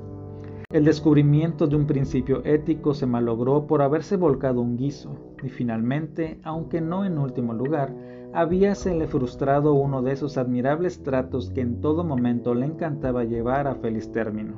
El 0.70 0.86
descubrimiento 0.86 1.68
de 1.68 1.76
un 1.76 1.86
principio 1.86 2.46
ético 2.46 2.94
se 2.94 3.06
malogró 3.06 3.68
por 3.68 3.82
haberse 3.82 4.16
volcado 4.16 4.62
un 4.62 4.78
guiso, 4.78 5.18
y 5.44 5.50
finalmente, 5.50 6.40
aunque 6.44 6.80
no 6.80 7.04
en 7.04 7.18
último 7.18 7.54
lugar, 7.54 7.94
habíasele 8.34 9.08
frustrado 9.08 9.74
uno 9.74 10.02
de 10.02 10.14
esos 10.14 10.38
admirables 10.38 11.02
tratos 11.02 11.50
que 11.50 11.62
en 11.62 11.82
todo 11.82 12.04
momento 12.04 12.54
le 12.54 12.66
encantaba 12.66 13.24
llevar 13.24 13.68
a 13.68 13.76
feliz 13.76 14.12
término. 14.12 14.56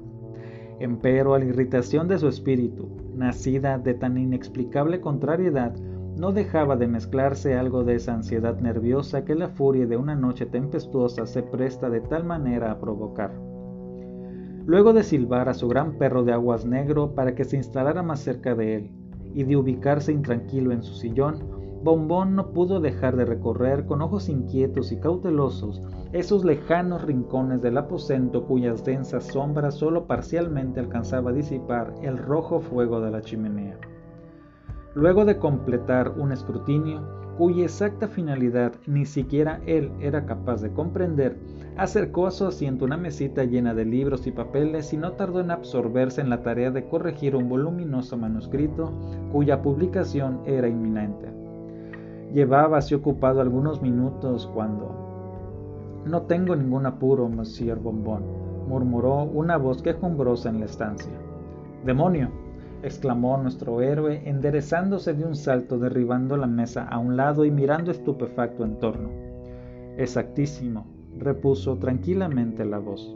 Empero 0.79 1.33
a 1.33 1.39
la 1.39 1.45
irritación 1.45 2.07
de 2.07 2.17
su 2.17 2.27
espíritu, 2.27 2.89
nacida 3.15 3.77
de 3.77 3.93
tan 3.93 4.17
inexplicable 4.17 5.01
contrariedad, 5.01 5.75
no 6.17 6.31
dejaba 6.31 6.75
de 6.75 6.88
mezclarse 6.88 7.55
algo 7.55 7.83
de 7.83 7.95
esa 7.95 8.13
ansiedad 8.13 8.59
nerviosa 8.59 9.23
que 9.23 9.35
la 9.35 9.49
furia 9.49 9.88
de 9.88 9.97
una 9.97 10.15
noche 10.15 10.45
tempestuosa 10.45 11.25
se 11.25 11.43
presta 11.43 11.89
de 11.89 12.01
tal 12.01 12.25
manera 12.25 12.71
a 12.71 12.79
provocar. 12.79 13.31
Luego 14.65 14.93
de 14.93 15.03
silbar 15.03 15.49
a 15.49 15.53
su 15.53 15.67
gran 15.67 15.97
perro 15.97 16.23
de 16.23 16.33
aguas 16.33 16.65
negro 16.65 17.15
para 17.15 17.35
que 17.35 17.45
se 17.45 17.57
instalara 17.57 18.03
más 18.03 18.19
cerca 18.19 18.55
de 18.55 18.75
él, 18.75 18.91
y 19.33 19.43
de 19.43 19.55
ubicarse 19.55 20.11
intranquilo 20.11 20.71
en 20.71 20.83
su 20.83 20.93
sillón, 20.95 21.59
Bombón 21.81 22.36
no 22.36 22.51
pudo 22.51 22.81
dejar 22.81 23.15
de 23.15 23.24
recorrer 23.24 23.86
con 23.86 24.01
ojos 24.01 24.27
inquietos 24.27 24.91
y 24.91 24.98
cautelosos 24.98 25.81
esos 26.12 26.43
lejanos 26.43 27.03
rincones 27.03 27.62
del 27.62 27.77
aposento 27.77 28.45
cuyas 28.45 28.83
densas 28.83 29.27
sombras 29.27 29.75
sólo 29.75 30.05
parcialmente 30.05 30.81
alcanzaba 30.81 31.29
a 31.29 31.33
disipar 31.33 31.93
el 32.01 32.17
rojo 32.17 32.59
fuego 32.59 33.00
de 33.00 33.12
la 33.12 33.21
chimenea. 33.21 33.77
Luego 34.93 35.24
de 35.24 35.38
completar 35.38 36.15
un 36.17 36.33
escrutinio, 36.33 37.01
cuya 37.38 37.63
exacta 37.63 38.09
finalidad 38.09 38.74
ni 38.86 39.05
siquiera 39.05 39.62
él 39.65 39.91
era 40.01 40.25
capaz 40.25 40.62
de 40.62 40.74
comprender, 40.74 41.38
acercó 41.77 42.27
a 42.27 42.31
su 42.31 42.45
asiento 42.45 42.83
una 42.83 42.98
mesita 42.98 43.45
llena 43.45 43.74
de 43.74 43.86
libros 43.86 44.27
y 44.27 44.31
papeles 44.31 44.91
y 44.91 44.98
no 44.98 45.13
tardó 45.13 45.39
en 45.39 45.51
absorberse 45.51 46.19
en 46.19 46.29
la 46.29 46.41
tarea 46.43 46.71
de 46.71 46.89
corregir 46.89 47.38
un 47.38 47.48
voluminoso 47.48 48.17
manuscrito 48.17 48.91
cuya 49.31 49.62
publicación 49.62 50.41
era 50.45 50.67
inminente. 50.67 51.39
Llevaba 52.33 52.77
así 52.77 52.93
ocupado 52.93 53.41
algunos 53.41 53.81
minutos 53.81 54.50
cuando... 54.53 56.03
No 56.05 56.24
tengo 56.24 56.55
ningún 56.55 56.86
apuro, 56.86 57.27
Monsieur 57.27 57.79
Bombón. 57.79 58.24
murmuró 58.67 59.24
una 59.24 59.57
voz 59.57 59.81
quejumbrosa 59.81 60.50
en 60.50 60.59
la 60.59 60.65
estancia. 60.65 61.12
¡Demonio! 61.86 62.29
exclamó 62.83 63.38
nuestro 63.38 63.81
héroe, 63.81 64.21
enderezándose 64.25 65.13
de 65.13 65.25
un 65.25 65.36
salto, 65.36 65.77
derribando 65.77 66.38
la 66.38 66.48
mesa 66.48 66.88
a 66.88 66.98
un 67.00 67.17
lado 67.17 67.45
y 67.45 67.51
mirando 67.51 67.91
estupefacto 67.91 68.63
en 68.63 68.77
torno. 68.79 69.09
Exactísimo, 69.98 70.86
repuso 71.17 71.77
tranquilamente 71.77 72.63
la 72.63 72.79
voz. 72.79 73.15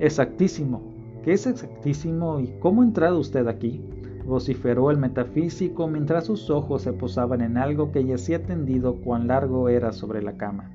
Exactísimo. 0.00 0.82
¿Qué 1.22 1.32
es 1.32 1.46
exactísimo 1.46 2.40
y 2.40 2.48
cómo 2.60 2.82
ha 2.82 2.86
entrado 2.86 3.18
usted 3.18 3.46
aquí? 3.46 3.82
Vociferó 4.30 4.92
el 4.92 4.96
metafísico 4.96 5.88
mientras 5.88 6.24
sus 6.24 6.48
ojos 6.50 6.82
se 6.82 6.92
posaban 6.92 7.42
en 7.42 7.58
algo 7.58 7.90
que 7.90 8.04
yacía 8.04 8.44
tendido 8.44 8.94
cuán 8.94 9.26
largo 9.26 9.68
era 9.68 9.92
sobre 9.92 10.22
la 10.22 10.36
cama. 10.36 10.70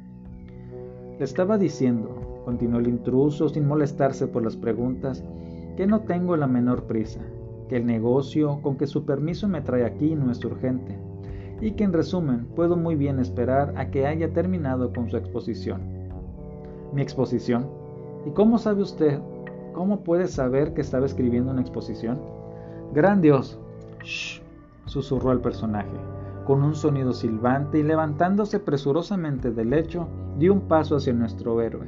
Le 1.17 1.23
estaba 1.23 1.57
diciendo, 1.57 2.41
continuó 2.43 2.79
el 2.79 2.89
intruso 2.89 3.47
sin 3.47 3.65
molestarse 3.65 4.27
por 4.27 4.43
las 4.43 4.57
preguntas, 4.57 5.23
que 5.77 5.87
no 5.87 6.01
tengo 6.01 6.35
la 6.35 6.47
menor 6.47 6.83
prisa, 6.83 7.21
que 7.69 7.77
el 7.77 7.85
negocio 7.85 8.59
con 8.61 8.75
que 8.75 8.87
su 8.87 9.05
permiso 9.05 9.47
me 9.47 9.61
trae 9.61 9.85
aquí 9.85 10.15
no 10.15 10.31
es 10.31 10.43
urgente, 10.43 10.99
y 11.61 11.71
que 11.71 11.85
en 11.85 11.93
resumen 11.93 12.47
puedo 12.55 12.75
muy 12.75 12.95
bien 12.95 13.19
esperar 13.19 13.73
a 13.77 13.89
que 13.89 14.05
haya 14.05 14.33
terminado 14.33 14.91
con 14.91 15.09
su 15.09 15.15
exposición. 15.15 15.81
¿Mi 16.93 17.01
exposición? 17.01 17.67
¿Y 18.25 18.31
cómo 18.31 18.57
sabe 18.57 18.81
usted? 18.81 19.19
¿Cómo 19.73 20.03
puede 20.03 20.27
saber 20.27 20.73
que 20.73 20.81
estaba 20.81 21.05
escribiendo 21.05 21.51
una 21.51 21.61
exposición? 21.61 22.34
Gran 22.93 23.21
Dios. 23.21 23.59
Shh, 24.03 24.41
susurró 24.85 25.31
el 25.31 25.41
personaje, 25.41 25.97
con 26.45 26.63
un 26.63 26.75
sonido 26.75 27.11
silbante 27.13 27.79
y 27.79 27.83
levantándose 27.83 28.59
presurosamente 28.59 29.51
del 29.51 29.71
lecho, 29.71 30.07
dio 30.37 30.53
un 30.53 30.61
paso 30.61 30.95
hacia 30.95 31.13
nuestro 31.13 31.61
héroe, 31.61 31.87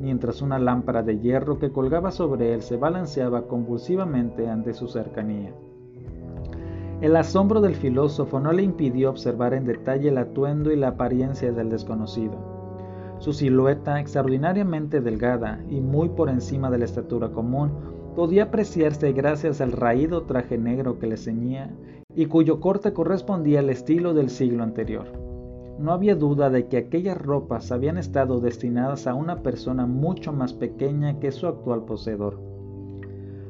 mientras 0.00 0.42
una 0.42 0.58
lámpara 0.58 1.02
de 1.02 1.18
hierro 1.18 1.58
que 1.58 1.70
colgaba 1.70 2.10
sobre 2.10 2.54
él 2.54 2.62
se 2.62 2.76
balanceaba 2.76 3.46
convulsivamente 3.46 4.48
ante 4.48 4.72
su 4.72 4.88
cercanía. 4.88 5.52
El 7.00 7.14
asombro 7.14 7.60
del 7.60 7.76
filósofo 7.76 8.40
no 8.40 8.52
le 8.52 8.62
impidió 8.62 9.10
observar 9.10 9.54
en 9.54 9.64
detalle 9.64 10.08
el 10.08 10.18
atuendo 10.18 10.72
y 10.72 10.76
la 10.76 10.88
apariencia 10.88 11.52
del 11.52 11.70
desconocido. 11.70 12.34
Su 13.18 13.32
silueta, 13.32 14.00
extraordinariamente 14.00 15.00
delgada 15.00 15.60
y 15.68 15.80
muy 15.80 16.08
por 16.08 16.28
encima 16.28 16.70
de 16.70 16.78
la 16.78 16.84
estatura 16.86 17.30
común, 17.30 17.70
podía 18.14 18.44
apreciarse 18.44 19.12
gracias 19.12 19.60
al 19.60 19.72
raído 19.72 20.22
traje 20.22 20.58
negro 20.58 20.98
que 20.98 21.06
le 21.06 21.16
ceñía 21.16 21.70
y 22.14 22.26
cuyo 22.26 22.60
corte 22.60 22.92
correspondía 22.92 23.60
al 23.60 23.70
estilo 23.70 24.14
del 24.14 24.30
siglo 24.30 24.62
anterior. 24.62 25.06
No 25.78 25.92
había 25.92 26.16
duda 26.16 26.50
de 26.50 26.66
que 26.66 26.76
aquellas 26.76 27.16
ropas 27.16 27.70
habían 27.70 27.98
estado 27.98 28.40
destinadas 28.40 29.06
a 29.06 29.14
una 29.14 29.42
persona 29.42 29.86
mucho 29.86 30.32
más 30.32 30.52
pequeña 30.52 31.20
que 31.20 31.30
su 31.30 31.46
actual 31.46 31.84
poseedor. 31.84 32.40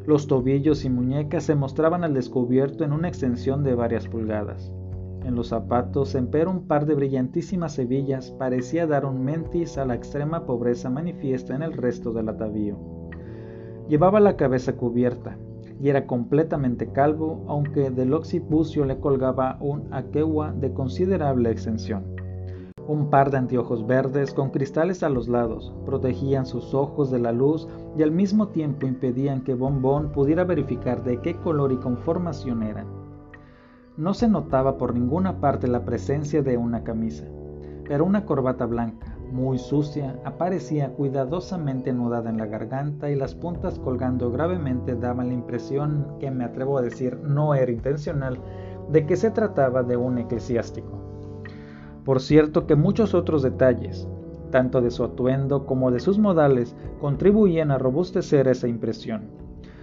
Los 0.07 0.27
tobillos 0.27 0.85
y 0.85 0.91
muñecas 0.91 1.45
se 1.45 1.55
mostraban 1.55 2.05
al 2.05 2.15
descubierto 2.15 2.85
en 2.85 2.93
una 2.93 3.09
extensión 3.09 3.65
de 3.65 3.75
varias 3.75 4.09
pulgadas. 4.09 4.73
En 5.25 5.35
los 5.35 5.49
zapatos, 5.49 6.15
empero, 6.15 6.50
un 6.50 6.67
par 6.67 6.87
de 6.87 6.95
brillantísimas 6.95 7.79
hebillas 7.79 8.31
parecía 8.33 8.87
dar 8.87 9.05
un 9.05 9.25
mentis 9.25 9.77
a 9.79 9.85
la 9.85 9.95
extrema 9.95 10.47
pobreza 10.47 10.91
manifiesta 10.91 11.55
en 11.55 11.62
el 11.62 11.73
resto 11.73 12.12
del 12.12 12.29
atavío. 12.29 12.98
Llevaba 13.88 14.21
la 14.21 14.37
cabeza 14.37 14.76
cubierta 14.76 15.38
y 15.80 15.88
era 15.88 16.07
completamente 16.07 16.92
calvo, 16.92 17.45
aunque 17.49 17.90
del 17.90 18.12
occipucio 18.12 18.85
le 18.85 19.00
colgaba 19.00 19.57
un 19.61 19.88
aqueua 19.92 20.52
de 20.52 20.75
considerable 20.75 21.50
extensión. 21.50 22.04
Un 22.87 23.09
par 23.11 23.30
de 23.30 23.38
anteojos 23.38 23.87
verdes 23.87 24.35
con 24.35 24.50
cristales 24.50 25.02
a 25.02 25.09
los 25.09 25.28
lados 25.28 25.75
protegían 25.87 26.47
sus 26.47 26.75
ojos 26.75 27.11
de 27.11 27.18
la 27.18 27.33
luz 27.33 27.66
y 27.97 28.02
al 28.02 28.11
mismo 28.11 28.49
tiempo 28.49 28.87
impedían 28.87 29.42
que 29.42 29.54
Bombón 29.54 30.12
pudiera 30.12 30.45
verificar 30.45 31.02
de 31.02 31.21
qué 31.21 31.35
color 31.35 31.73
y 31.73 31.76
conformación 31.76 32.62
eran. 32.62 32.87
No 33.97 34.15
se 34.15 34.28
notaba 34.28 34.78
por 34.78 34.95
ninguna 34.95 35.41
parte 35.41 35.67
la 35.67 35.84
presencia 35.84 36.43
de 36.43 36.56
una 36.56 36.84
camisa, 36.84 37.25
pero 37.86 38.04
una 38.04 38.25
corbata 38.25 38.65
blanca, 38.65 39.18
muy 39.32 39.58
sucia, 39.58 40.19
aparecía 40.25 40.91
cuidadosamente 40.91 41.91
anudada 41.91 42.30
en 42.30 42.38
la 42.38 42.47
garganta 42.47 43.10
y 43.10 43.14
las 43.14 43.34
puntas 43.34 43.78
colgando 43.78 44.30
gravemente 44.30 44.95
daban 44.95 45.28
la 45.28 45.34
impresión, 45.34 46.17
que 46.21 46.30
me 46.30 46.45
atrevo 46.45 46.78
a 46.78 46.82
decir 46.82 47.19
no 47.23 47.54
era 47.54 47.71
intencional, 47.71 48.38
de 48.91 49.06
que 49.06 49.17
se 49.17 49.30
trataba 49.30 49.82
de 49.82 49.97
un 49.97 50.19
eclesiástico. 50.19 50.99
Por 52.04 52.21
cierto 52.21 52.67
que 52.67 52.75
muchos 52.75 53.14
otros 53.14 53.43
detalles, 53.43 54.08
tanto 54.50 54.80
de 54.80 54.91
su 54.91 55.04
atuendo 55.04 55.67
como 55.67 55.91
de 55.91 56.00
sus 56.00 56.19
modales, 56.19 56.75
contribuían 57.00 57.71
a 57.71 57.78
robustecer 57.78 58.49
esa 58.49 58.67
impresión. 58.67 59.28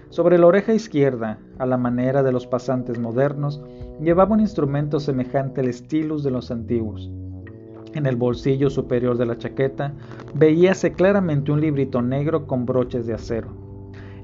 Sobre 0.09 0.37
la 0.37 0.47
oreja 0.47 0.73
izquierda, 0.73 1.39
a 1.59 1.65
la 1.65 1.77
manera 1.77 2.23
de 2.23 2.31
los 2.31 2.47
pasantes 2.47 2.99
modernos, 2.99 3.61
llevaba 3.99 4.33
un 4.33 4.39
instrumento 4.39 4.99
semejante 4.99 5.61
al 5.61 5.71
stylus 5.73 6.23
de 6.23 6.31
los 6.31 6.51
antiguos, 6.51 7.11
en 7.95 8.05
el 8.05 8.15
bolsillo 8.15 8.69
superior 8.69 9.17
de 9.17 9.25
la 9.25 9.37
chaqueta 9.37 9.93
veíase 10.33 10.93
claramente 10.93 11.51
un 11.51 11.61
librito 11.61 12.01
negro 12.01 12.45
con 12.45 12.65
broches 12.65 13.07
de 13.07 13.13
acero. 13.13 13.49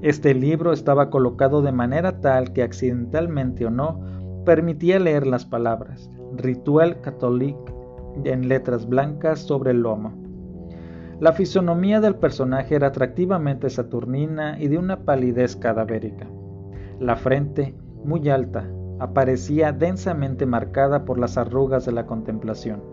Este 0.02 0.34
libro 0.34 0.72
estaba 0.72 1.10
colocado 1.10 1.62
de 1.62 1.72
manera 1.72 2.20
tal 2.20 2.52
que 2.52 2.62
accidentalmente 2.62 3.66
o 3.66 3.70
no 3.70 4.00
permitía 4.44 4.98
leer 4.98 5.26
las 5.26 5.44
palabras 5.44 6.10
Ritual 6.36 7.00
Catholique 7.00 7.72
en 8.24 8.48
letras 8.48 8.88
blancas 8.88 9.40
sobre 9.40 9.70
el 9.70 9.80
lomo. 9.80 10.12
La 11.20 11.32
fisonomía 11.32 12.00
del 12.00 12.16
personaje 12.16 12.74
era 12.74 12.88
atractivamente 12.88 13.70
saturnina 13.70 14.60
y 14.60 14.68
de 14.68 14.78
una 14.78 15.04
palidez 15.04 15.54
cadavérica. 15.56 16.26
La 16.98 17.16
frente, 17.16 17.74
muy 18.04 18.28
alta, 18.28 18.68
aparecía 18.98 19.72
densamente 19.72 20.46
marcada 20.46 21.04
por 21.04 21.18
las 21.18 21.38
arrugas 21.38 21.86
de 21.86 21.92
la 21.92 22.06
contemplación. 22.06 22.91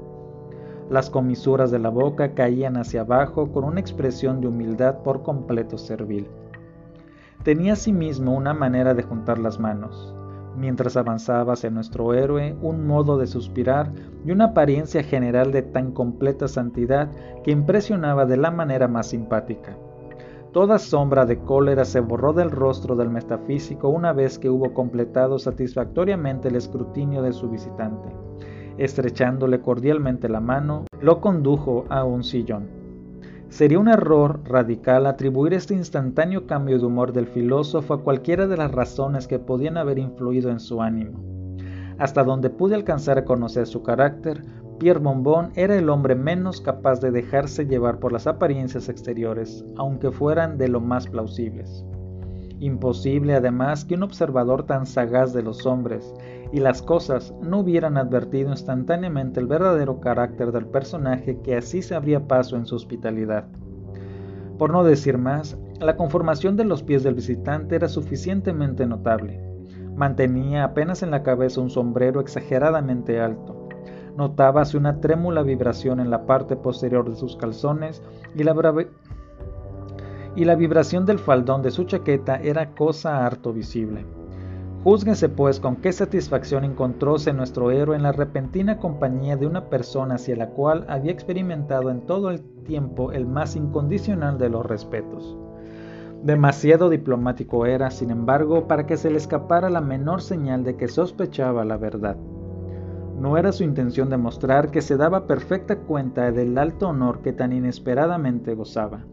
Las 0.90 1.12
comisuras 1.12 1.70
de 1.70 1.78
la 1.78 1.90
boca 1.90 2.34
caían 2.34 2.76
hacia 2.76 3.02
abajo 3.02 3.52
con 3.52 3.64
una 3.64 3.80
expresión 3.80 4.42
de 4.42 4.48
humildad 4.48 5.04
por 5.04 5.22
completo 5.22 5.78
servil. 5.78 6.28
Tenía 7.44 7.74
asimismo 7.74 8.36
una 8.36 8.56
manera 8.56 8.96
de 8.96 9.04
juntar 9.04 9.38
las 9.38 9.60
manos, 9.60 10.16
mientras 10.58 10.98
avanzaba 10.98 11.54
hacia 11.54 11.70
nuestro 11.70 12.16
héroe, 12.16 12.58
un 12.64 12.88
modo 12.88 13.20
de 13.20 13.28
suspirar 13.28 13.92
y 14.26 14.32
una 14.32 14.46
apariencia 14.46 15.04
general 15.04 15.52
de 15.52 15.62
tan 15.62 15.92
completa 15.92 16.48
santidad 16.48 17.12
que 17.44 17.52
impresionaba 17.52 18.26
de 18.26 18.38
la 18.38 18.50
manera 18.50 18.88
más 18.88 19.10
simpática. 19.10 19.78
Toda 20.54 20.80
sombra 20.80 21.28
de 21.28 21.38
cólera 21.38 21.86
se 21.86 22.00
borró 22.00 22.34
del 22.34 22.50
rostro 22.50 22.96
del 22.96 23.12
metafísico 23.12 23.90
una 23.90 24.12
vez 24.12 24.40
que 24.40 24.50
hubo 24.50 24.74
completado 24.74 25.38
satisfactoriamente 25.38 26.48
el 26.48 26.56
escrutinio 26.56 27.22
de 27.22 27.34
su 27.34 27.48
visitante 27.48 28.10
estrechándole 28.80 29.60
cordialmente 29.60 30.30
la 30.30 30.40
mano, 30.40 30.86
lo 31.02 31.20
condujo 31.20 31.86
a 31.90 32.06
un 32.06 32.24
sillón. 32.24 32.68
Sería 33.50 33.80
un 33.80 33.90
error 33.90 34.42
radical 34.46 35.06
atribuir 35.06 35.54
este 35.54 35.74
instantáneo 35.74 36.48
cambio 36.48 36.80
de 36.80 36.86
humor 36.86 37.12
del 37.12 37.28
filósofo 37.28 37.94
a 37.94 38.04
cualquiera 38.04 38.48
de 38.48 38.58
las 38.58 38.72
razones 38.72 39.28
que 39.28 39.40
podían 39.40 39.76
haber 39.76 40.00
influido 40.00 40.50
en 40.50 40.60
su 40.60 40.82
ánimo. 40.82 41.20
Hasta 41.98 42.24
donde 42.24 42.50
pude 42.50 42.76
alcanzar 42.76 43.18
a 43.18 43.26
conocer 43.26 43.68
su 43.68 43.84
carácter, 43.84 44.44
Pierre 44.80 45.00
Bombón 45.00 45.52
era 45.56 45.76
el 45.76 45.90
hombre 45.90 46.16
menos 46.16 46.62
capaz 46.62 47.02
de 47.02 47.12
dejarse 47.12 47.66
llevar 47.66 48.00
por 48.00 48.14
las 48.14 48.28
apariencias 48.28 48.88
exteriores, 48.88 49.66
aunque 49.76 50.10
fueran 50.10 50.58
de 50.58 50.70
lo 50.70 50.80
más 50.80 51.08
plausibles. 51.08 51.84
Imposible 52.62 53.36
además 53.36 53.84
que 53.84 53.96
un 53.96 54.04
observador 54.04 54.64
tan 54.64 54.86
sagaz 54.86 55.34
de 55.34 55.44
los 55.44 55.66
hombres 55.66 56.14
y 56.52 56.60
las 56.60 56.82
cosas 56.82 57.34
no 57.42 57.60
hubieran 57.60 57.98
advertido 57.98 58.50
instantáneamente 58.50 59.40
el 59.40 59.48
verdadero 59.48 60.00
carácter 60.00 60.52
del 60.52 60.66
personaje 60.66 61.40
que 61.42 61.56
así 61.56 61.82
se 61.82 61.96
abría 61.96 62.28
paso 62.28 62.56
en 62.56 62.66
su 62.66 62.76
hospitalidad. 62.76 63.46
Por 64.58 64.72
no 64.72 64.84
decir 64.84 65.18
más, 65.18 65.58
la 65.80 65.96
conformación 65.96 66.58
de 66.58 66.66
los 66.66 66.84
pies 66.84 67.04
del 67.04 67.16
visitante 67.16 67.76
era 67.76 67.88
suficientemente 67.88 68.86
notable. 68.86 69.42
Mantenía 69.96 70.64
apenas 70.64 71.04
en 71.04 71.12
la 71.12 71.24
cabeza 71.24 71.62
un 71.62 71.70
sombrero 71.70 72.20
exageradamente 72.20 73.22
alto. 73.22 73.70
Notábase 74.18 74.76
una 74.76 75.00
trémula 75.00 75.44
vibración 75.44 76.00
en 76.00 76.10
la 76.10 76.26
parte 76.26 76.56
posterior 76.58 77.10
de 77.10 77.16
sus 77.16 77.38
calzones 77.38 78.02
y 78.36 78.44
la, 78.44 78.54
y 80.36 80.46
la 80.46 80.56
vibración 80.56 81.06
del 81.06 81.20
faldón 81.20 81.62
de 81.62 81.72
su 81.72 81.86
chaqueta 81.86 82.36
era 82.38 82.72
cosa 82.72 83.26
harto 83.26 83.54
visible. 83.54 84.06
Júzguense 84.84 85.28
pues 85.28 85.60
con 85.60 85.76
qué 85.76 85.92
satisfacción 85.92 86.64
encontróse 86.64 87.34
nuestro 87.34 87.70
héroe 87.70 87.98
en 87.98 88.04
la 88.04 88.14
repentina 88.14 88.78
compañía 88.78 89.36
de 89.36 89.46
una 89.46 89.66
persona 89.66 90.16
hacia 90.16 90.38
la 90.38 90.52
cual 90.52 90.86
había 90.88 91.12
experimentado 91.12 91.90
en 91.90 92.06
todo 92.06 92.30
el 92.30 92.40
tiempo 92.64 93.12
el 93.12 93.26
más 93.26 93.58
incondicional 93.58 94.38
de 94.38 94.48
los 94.48 94.66
respetos. 94.66 95.38
Demasiado 96.24 96.90
diplomático 96.90 97.66
era, 97.66 97.92
sin 97.92 98.10
embargo, 98.10 98.68
para 98.68 98.86
que 98.86 98.96
se 98.96 99.10
le 99.10 99.18
escapara 99.18 99.70
la 99.70 99.82
menor 99.82 100.22
señal 100.22 100.64
de 100.64 100.78
que 100.78 100.88
sospechaba 100.88 101.66
la 101.66 101.76
verdad. 101.76 102.16
No 103.20 103.38
era 103.38 103.52
su 103.52 103.66
intención 103.66 104.10
demostrar 104.10 104.72
que 104.72 104.82
se 104.82 104.96
daba 104.96 105.28
perfecta 105.28 105.78
cuenta 105.80 106.32
del 106.32 106.58
alto 106.58 106.88
honor 106.88 107.22
que 107.22 107.34
tan 107.34 107.52
inesperadamente 107.52 108.56
gozaba. 108.56 109.04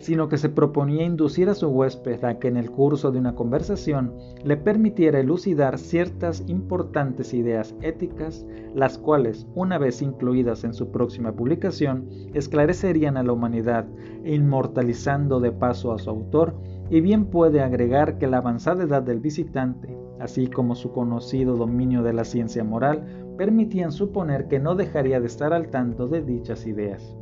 Sino 0.00 0.28
que 0.28 0.38
se 0.38 0.48
proponía 0.48 1.04
inducir 1.04 1.48
a 1.50 1.54
su 1.54 1.68
huésped 1.68 2.24
a 2.24 2.38
que 2.38 2.48
en 2.48 2.56
el 2.56 2.70
curso 2.70 3.12
de 3.12 3.18
una 3.18 3.34
conversación 3.34 4.14
le 4.42 4.56
permitiera 4.56 5.20
elucidar 5.20 5.78
ciertas 5.78 6.42
importantes 6.48 7.34
ideas 7.34 7.74
éticas, 7.82 8.46
las 8.74 8.98
cuales, 8.98 9.46
una 9.54 9.78
vez 9.78 10.00
incluidas 10.00 10.64
en 10.64 10.72
su 10.72 10.90
próxima 10.90 11.32
publicación, 11.32 12.08
esclarecerían 12.32 13.18
a 13.18 13.22
la 13.22 13.32
humanidad, 13.32 13.86
inmortalizando 14.24 15.38
de 15.38 15.52
paso 15.52 15.92
a 15.92 15.98
su 15.98 16.08
autor, 16.08 16.54
y 16.88 17.02
bien 17.02 17.26
puede 17.26 17.60
agregar 17.60 18.18
que 18.18 18.26
la 18.26 18.38
avanzada 18.38 18.84
edad 18.84 19.02
del 19.02 19.20
visitante, 19.20 19.96
así 20.18 20.48
como 20.48 20.74
su 20.74 20.92
conocido 20.92 21.56
dominio 21.56 22.02
de 22.02 22.14
la 22.14 22.24
ciencia 22.24 22.64
moral, 22.64 23.34
permitían 23.36 23.92
suponer 23.92 24.48
que 24.48 24.58
no 24.58 24.74
dejaría 24.74 25.20
de 25.20 25.26
estar 25.26 25.52
al 25.52 25.68
tanto 25.68 26.08
de 26.08 26.22
dichas 26.22 26.66
ideas. 26.66 27.14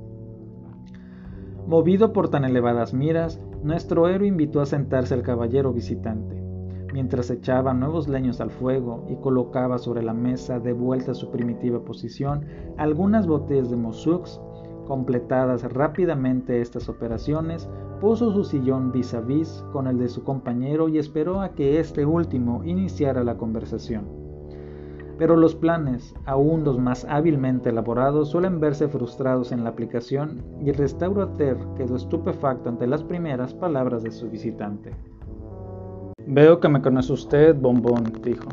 Movido 1.68 2.14
por 2.14 2.30
tan 2.30 2.46
elevadas 2.46 2.94
miras, 2.94 3.42
nuestro 3.62 4.08
héroe 4.08 4.26
invitó 4.26 4.62
a 4.62 4.64
sentarse 4.64 5.12
al 5.12 5.20
caballero 5.22 5.70
visitante. 5.74 6.42
Mientras 6.94 7.28
echaba 7.28 7.74
nuevos 7.74 8.08
leños 8.08 8.40
al 8.40 8.50
fuego 8.50 9.04
y 9.10 9.16
colocaba 9.16 9.76
sobre 9.76 10.02
la 10.02 10.14
mesa 10.14 10.60
de 10.60 10.72
vuelta 10.72 11.10
a 11.10 11.14
su 11.14 11.30
primitiva 11.30 11.84
posición 11.84 12.46
algunas 12.78 13.26
botellas 13.26 13.68
de 13.68 13.76
Mosux, 13.76 14.40
completadas 14.86 15.70
rápidamente 15.70 16.62
estas 16.62 16.88
operaciones, 16.88 17.68
puso 18.00 18.32
su 18.32 18.44
sillón 18.44 18.90
vis 18.90 19.12
a 19.12 19.20
vis 19.20 19.62
con 19.70 19.88
el 19.88 19.98
de 19.98 20.08
su 20.08 20.24
compañero 20.24 20.88
y 20.88 20.96
esperó 20.96 21.42
a 21.42 21.50
que 21.50 21.80
este 21.80 22.06
último 22.06 22.64
iniciara 22.64 23.22
la 23.24 23.36
conversación. 23.36 24.17
Pero 25.18 25.36
los 25.36 25.56
planes, 25.56 26.14
aún 26.26 26.62
los 26.62 26.78
más 26.78 27.04
hábilmente 27.08 27.70
elaborados, 27.70 28.30
suelen 28.30 28.60
verse 28.60 28.86
frustrados 28.86 29.50
en 29.50 29.64
la 29.64 29.70
aplicación 29.70 30.44
y 30.64 30.70
el 30.70 30.76
restaurateur 30.76 31.58
quedó 31.76 31.96
estupefacto 31.96 32.68
ante 32.68 32.86
las 32.86 33.02
primeras 33.02 33.52
palabras 33.52 34.04
de 34.04 34.12
su 34.12 34.30
visitante. 34.30 34.92
Veo 36.24 36.60
que 36.60 36.68
me 36.68 36.80
conoce 36.80 37.12
usted, 37.12 37.56
bombón, 37.56 38.04
dijo. 38.22 38.48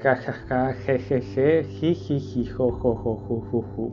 Ja 0.00 0.14
ja 0.14 0.34
ja, 0.48 0.74
je 0.86 0.98
je 0.98 1.20
je, 1.20 1.64
ji 1.64 1.94
ji 1.94 2.18
ji, 2.20 2.44
jo 2.44 2.70
jo 2.70 2.94
jo. 3.02 3.90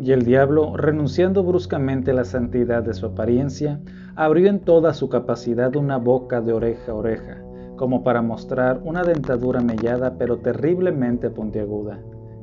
Y 0.00 0.12
el 0.12 0.24
diablo, 0.24 0.74
renunciando 0.74 1.42
bruscamente 1.42 2.12
a 2.12 2.14
la 2.14 2.24
santidad 2.24 2.82
de 2.82 2.94
su 2.94 3.04
apariencia, 3.04 3.82
abrió 4.16 4.48
en 4.48 4.60
toda 4.60 4.94
su 4.94 5.10
capacidad 5.10 5.76
una 5.76 5.98
boca 5.98 6.40
de 6.40 6.54
oreja 6.54 6.92
a 6.92 6.94
oreja 6.94 7.49
como 7.80 8.02
para 8.02 8.20
mostrar 8.20 8.82
una 8.84 9.04
dentadura 9.04 9.62
mellada 9.62 10.18
pero 10.18 10.36
terriblemente 10.36 11.30
puntiaguda, 11.30 11.98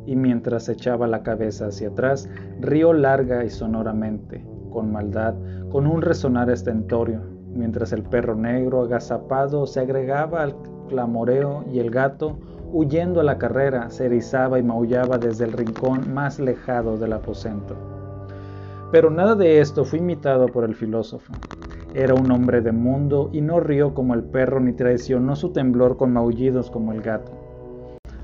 y 0.07 0.15
mientras 0.15 0.67
echaba 0.67 1.05
la 1.05 1.21
cabeza 1.21 1.67
hacia 1.67 1.89
atrás, 1.89 2.27
rió 2.59 2.91
larga 2.91 3.45
y 3.45 3.51
sonoramente, 3.51 4.43
con 4.71 4.91
maldad, 4.91 5.35
con 5.69 5.85
un 5.85 6.01
resonar 6.01 6.49
estentorio, 6.49 7.21
mientras 7.53 7.93
el 7.93 8.01
perro 8.01 8.33
negro 8.33 8.81
agazapado 8.81 9.67
se 9.67 9.81
agregaba 9.81 10.41
al 10.41 10.55
clamoreo 10.89 11.65
y 11.71 11.81
el 11.81 11.91
gato, 11.91 12.39
huyendo 12.73 13.19
a 13.19 13.23
la 13.23 13.37
carrera, 13.37 13.91
se 13.91 14.07
erizaba 14.07 14.57
y 14.57 14.63
maullaba 14.63 15.19
desde 15.19 15.45
el 15.45 15.53
rincón 15.53 16.15
más 16.15 16.39
lejado 16.39 16.97
del 16.97 17.13
aposento. 17.13 17.75
Pero 18.91 19.11
nada 19.11 19.35
de 19.35 19.61
esto 19.61 19.85
fue 19.85 19.99
imitado 19.99 20.47
por 20.47 20.63
el 20.63 20.73
filósofo. 20.73 21.31
Era 21.97 22.13
un 22.13 22.29
hombre 22.29 22.61
de 22.61 22.71
mundo 22.71 23.31
y 23.33 23.41
no 23.41 23.59
rió 23.59 23.95
como 23.95 24.13
el 24.13 24.23
perro 24.23 24.59
ni 24.59 24.71
traicionó 24.71 25.35
su 25.35 25.51
temblor 25.51 25.97
con 25.97 26.13
maullidos 26.13 26.69
como 26.69 26.93
el 26.93 27.01
gato. 27.01 27.31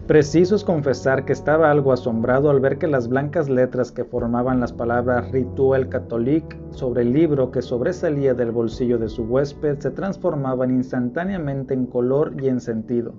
Preciso 0.05 0.55
es 0.55 0.63
confesar 0.63 1.25
que 1.25 1.33
estaba 1.33 1.71
algo 1.71 1.91
asombrado 1.91 2.51
al 2.51 2.59
ver 2.59 2.77
que 2.77 2.85
las 2.85 3.09
blancas 3.09 3.49
letras 3.49 3.91
que 3.91 4.03
formaban 4.03 4.59
las 4.59 4.71
palabras 4.71 5.31
Rituel 5.31 5.89
Catholique 5.89 6.55
sobre 6.69 7.01
el 7.01 7.13
libro 7.13 7.49
que 7.49 7.63
sobresalía 7.63 8.35
del 8.35 8.51
bolsillo 8.51 8.99
de 8.99 9.09
su 9.09 9.23
huésped 9.23 9.79
se 9.79 9.89
transformaban 9.89 10.69
instantáneamente 10.69 11.73
en 11.73 11.87
color 11.87 12.35
y 12.39 12.49
en 12.49 12.59
sentido, 12.59 13.15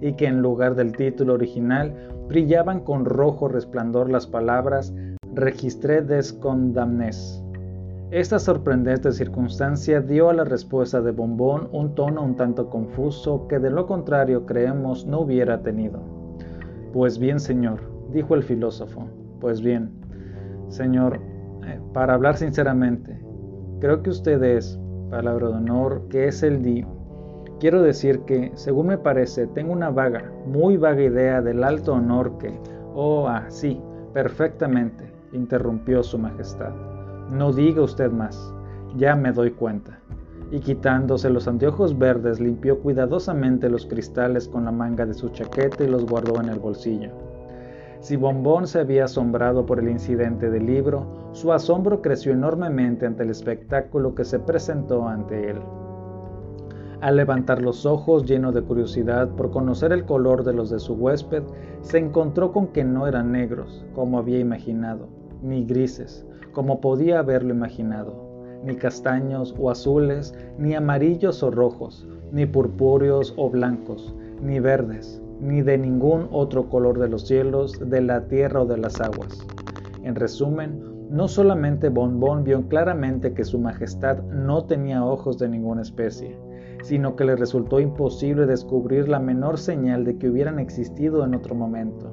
y 0.00 0.14
que 0.14 0.26
en 0.26 0.42
lugar 0.42 0.74
del 0.74 0.96
título 0.96 1.34
original 1.34 1.94
brillaban 2.26 2.80
con 2.80 3.04
rojo 3.04 3.46
resplandor 3.46 4.10
las 4.10 4.26
palabras 4.26 4.92
Registré 5.32 6.02
des 6.02 6.32
condamnes 6.32 7.41
esta 8.12 8.38
sorprendente 8.38 9.10
circunstancia 9.10 10.02
dio 10.02 10.28
a 10.28 10.34
la 10.34 10.44
respuesta 10.44 11.00
de 11.00 11.12
Bombón 11.12 11.70
un 11.72 11.94
tono 11.94 12.22
un 12.22 12.36
tanto 12.36 12.68
confuso 12.68 13.48
que 13.48 13.58
de 13.58 13.70
lo 13.70 13.86
contrario 13.86 14.44
creemos 14.44 15.06
no 15.06 15.20
hubiera 15.20 15.62
tenido. 15.62 15.98
Pues 16.92 17.18
bien, 17.18 17.40
señor, 17.40 17.80
dijo 18.10 18.34
el 18.34 18.42
filósofo, 18.42 19.08
pues 19.40 19.62
bien, 19.62 19.92
señor, 20.68 21.20
eh, 21.64 21.80
para 21.94 22.12
hablar 22.12 22.36
sinceramente, 22.36 23.18
creo 23.80 24.02
que 24.02 24.10
usted 24.10 24.42
es, 24.42 24.78
palabra 25.08 25.48
de 25.48 25.54
honor, 25.54 26.06
que 26.10 26.28
es 26.28 26.42
el 26.42 26.62
di. 26.62 26.84
Quiero 27.60 27.80
decir 27.80 28.20
que, 28.26 28.52
según 28.56 28.88
me 28.88 28.98
parece, 28.98 29.46
tengo 29.46 29.72
una 29.72 29.88
vaga, 29.88 30.30
muy 30.44 30.76
vaga 30.76 31.00
idea 31.00 31.40
del 31.40 31.64
alto 31.64 31.94
honor 31.94 32.36
que... 32.36 32.52
Oh, 32.94 33.26
ah, 33.26 33.46
sí, 33.48 33.80
perfectamente, 34.12 35.10
interrumpió 35.32 36.02
su 36.02 36.18
majestad. 36.18 36.91
No 37.30 37.52
diga 37.52 37.82
usted 37.82 38.10
más, 38.10 38.52
ya 38.96 39.14
me 39.16 39.32
doy 39.32 39.52
cuenta. 39.52 39.98
Y 40.50 40.60
quitándose 40.60 41.30
los 41.30 41.48
anteojos 41.48 41.98
verdes, 41.98 42.40
limpió 42.40 42.78
cuidadosamente 42.80 43.70
los 43.70 43.86
cristales 43.86 44.48
con 44.48 44.64
la 44.66 44.72
manga 44.72 45.06
de 45.06 45.14
su 45.14 45.30
chaqueta 45.30 45.84
y 45.84 45.88
los 45.88 46.04
guardó 46.04 46.40
en 46.40 46.50
el 46.50 46.58
bolsillo. 46.58 47.10
Si 48.00 48.16
Bombón 48.16 48.66
se 48.66 48.80
había 48.80 49.04
asombrado 49.04 49.64
por 49.64 49.78
el 49.78 49.88
incidente 49.88 50.50
del 50.50 50.66
libro, 50.66 51.06
su 51.32 51.52
asombro 51.52 52.02
creció 52.02 52.32
enormemente 52.32 53.06
ante 53.06 53.22
el 53.22 53.30
espectáculo 53.30 54.14
que 54.14 54.24
se 54.24 54.40
presentó 54.40 55.06
ante 55.06 55.50
él. 55.50 55.60
Al 57.00 57.16
levantar 57.16 57.62
los 57.62 57.86
ojos 57.86 58.24
lleno 58.24 58.52
de 58.52 58.62
curiosidad 58.62 59.28
por 59.30 59.50
conocer 59.50 59.92
el 59.92 60.04
color 60.04 60.44
de 60.44 60.52
los 60.52 60.70
de 60.70 60.80
su 60.80 60.94
huésped, 60.94 61.44
se 61.80 61.98
encontró 61.98 62.52
con 62.52 62.68
que 62.68 62.84
no 62.84 63.06
eran 63.06 63.32
negros, 63.32 63.84
como 63.94 64.18
había 64.18 64.38
imaginado, 64.38 65.08
ni 65.40 65.64
grises, 65.64 66.26
como 66.52 66.80
podía 66.80 67.18
haberlo 67.18 67.54
imaginado, 67.54 68.14
ni 68.64 68.76
castaños 68.76 69.54
o 69.58 69.70
azules, 69.70 70.34
ni 70.58 70.74
amarillos 70.74 71.42
o 71.42 71.50
rojos, 71.50 72.06
ni 72.30 72.46
purpúreos 72.46 73.34
o 73.36 73.50
blancos, 73.50 74.14
ni 74.40 74.60
verdes, 74.60 75.20
ni 75.40 75.62
de 75.62 75.78
ningún 75.78 76.28
otro 76.30 76.68
color 76.68 76.98
de 76.98 77.08
los 77.08 77.26
cielos, 77.26 77.78
de 77.90 78.00
la 78.00 78.26
tierra 78.28 78.62
o 78.62 78.66
de 78.66 78.78
las 78.78 79.00
aguas. 79.00 79.44
En 80.04 80.14
resumen, 80.14 80.82
no 81.10 81.28
solamente 81.28 81.88
Bonbon 81.88 82.44
vio 82.44 82.66
claramente 82.68 83.34
que 83.34 83.44
su 83.44 83.58
majestad 83.58 84.22
no 84.22 84.64
tenía 84.64 85.04
ojos 85.04 85.38
de 85.38 85.48
ninguna 85.48 85.82
especie, 85.82 86.38
sino 86.82 87.16
que 87.16 87.24
le 87.24 87.36
resultó 87.36 87.80
imposible 87.80 88.46
descubrir 88.46 89.08
la 89.08 89.18
menor 89.18 89.58
señal 89.58 90.04
de 90.04 90.16
que 90.16 90.30
hubieran 90.30 90.58
existido 90.58 91.24
en 91.24 91.34
otro 91.34 91.54
momento 91.54 92.11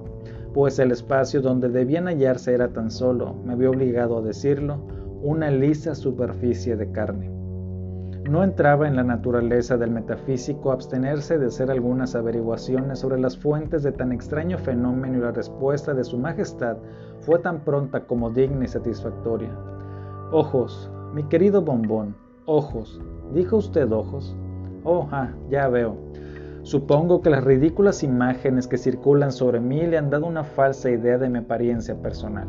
pues 0.54 0.80
el 0.80 0.92
espacio 0.92 1.42
donde 1.42 1.70
debían 1.70 2.08
hallarse 2.08 2.54
era 2.54 2.70
tan 2.70 2.90
solo, 2.92 3.36
me 3.46 3.54
había 3.54 3.70
obligado 3.70 4.18
a 4.18 4.22
decirlo, 4.22 4.80
una 5.22 5.52
lisa 5.52 5.96
superficie 5.96 6.76
de 6.76 6.92
carne. 6.92 7.30
No 8.30 8.44
entraba 8.44 8.88
en 8.88 8.96
la 8.96 9.04
naturaleza 9.04 9.78
del 9.78 9.92
metafísico 9.92 10.72
abstenerse 10.72 11.40
de 11.40 11.48
hacer 11.48 11.72
algunas 11.72 12.16
averiguaciones 12.16 13.00
sobre 13.00 13.20
las 13.20 13.38
fuentes 13.38 13.82
de 13.82 13.92
tan 13.92 14.12
extraño 14.12 14.58
fenómeno 14.58 15.18
y 15.18 15.22
la 15.22 15.32
respuesta 15.32 15.94
de 15.94 16.04
su 16.04 16.18
Majestad 16.18 16.78
fue 17.22 17.40
tan 17.40 17.62
pronta 17.62 18.06
como 18.06 18.30
digna 18.30 18.66
y 18.66 18.68
satisfactoria. 18.68 19.50
Ojos, 20.32 20.92
mi 21.14 21.24
querido 21.24 21.62
bombón, 21.62 22.16
ojos. 22.46 23.02
¿Dijo 23.34 23.58
usted 23.58 23.92
ojos? 23.92 24.36
Oh, 24.84 25.08
ah, 25.12 25.32
ya 25.50 25.68
veo. 25.68 25.98
Supongo 26.64 27.22
que 27.22 27.30
las 27.30 27.44
ridículas 27.44 28.04
imágenes 28.04 28.68
que 28.68 28.78
circulan 28.78 29.32
sobre 29.32 29.60
mí 29.60 29.86
le 29.88 29.98
han 29.98 30.10
dado 30.10 30.28
una 30.28 30.44
falsa 30.44 30.90
idea 30.90 31.18
de 31.18 31.30
mi 31.30 31.40
apariencia 31.40 31.96
personal. 31.96 32.48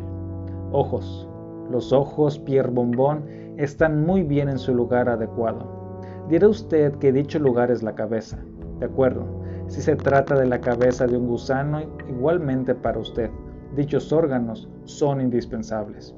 Ojos. 0.72 1.28
Los 1.70 1.92
ojos 1.92 2.38
Pierre 2.38 2.70
Bombón 2.70 3.24
están 3.56 4.04
muy 4.04 4.22
bien 4.22 4.48
en 4.48 4.58
su 4.58 4.74
lugar 4.74 5.08
adecuado. 5.08 6.00
Dirá 6.28 6.48
usted 6.48 6.94
que 6.96 7.12
dicho 7.12 7.38
lugar 7.38 7.70
es 7.70 7.82
la 7.82 7.94
cabeza. 7.94 8.38
De 8.80 8.86
acuerdo. 8.86 9.40
Si 9.68 9.80
se 9.80 9.94
trata 9.94 10.34
de 10.34 10.46
la 10.46 10.60
cabeza 10.60 11.06
de 11.06 11.16
un 11.16 11.28
gusano, 11.28 11.80
igualmente 12.08 12.74
para 12.74 12.98
usted, 12.98 13.30
dichos 13.76 14.12
órganos 14.12 14.68
son 14.82 15.20
indispensables. 15.20 16.12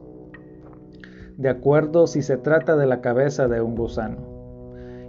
De 1.36 1.50
acuerdo 1.50 2.06
si 2.06 2.22
se 2.22 2.38
trata 2.38 2.76
de 2.76 2.86
la 2.86 3.02
cabeza 3.02 3.48
de 3.48 3.60
un 3.60 3.74
gusano. 3.74 4.16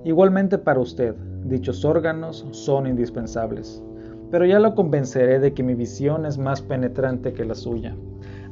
Igualmente 0.04 0.58
para 0.58 0.82
usted, 0.82 1.16
Dichos 1.46 1.84
órganos 1.84 2.48
son 2.52 2.88
indispensables, 2.88 3.84
pero 4.32 4.46
ya 4.46 4.60
lo 4.60 4.76
convenceré 4.76 5.40
de 5.40 5.54
que 5.54 5.62
mi 5.62 5.76
visión 5.76 6.26
es 6.26 6.38
más 6.38 6.62
penetrante 6.62 7.34
que 7.34 7.44
la 7.44 7.54
suya. 7.54 7.96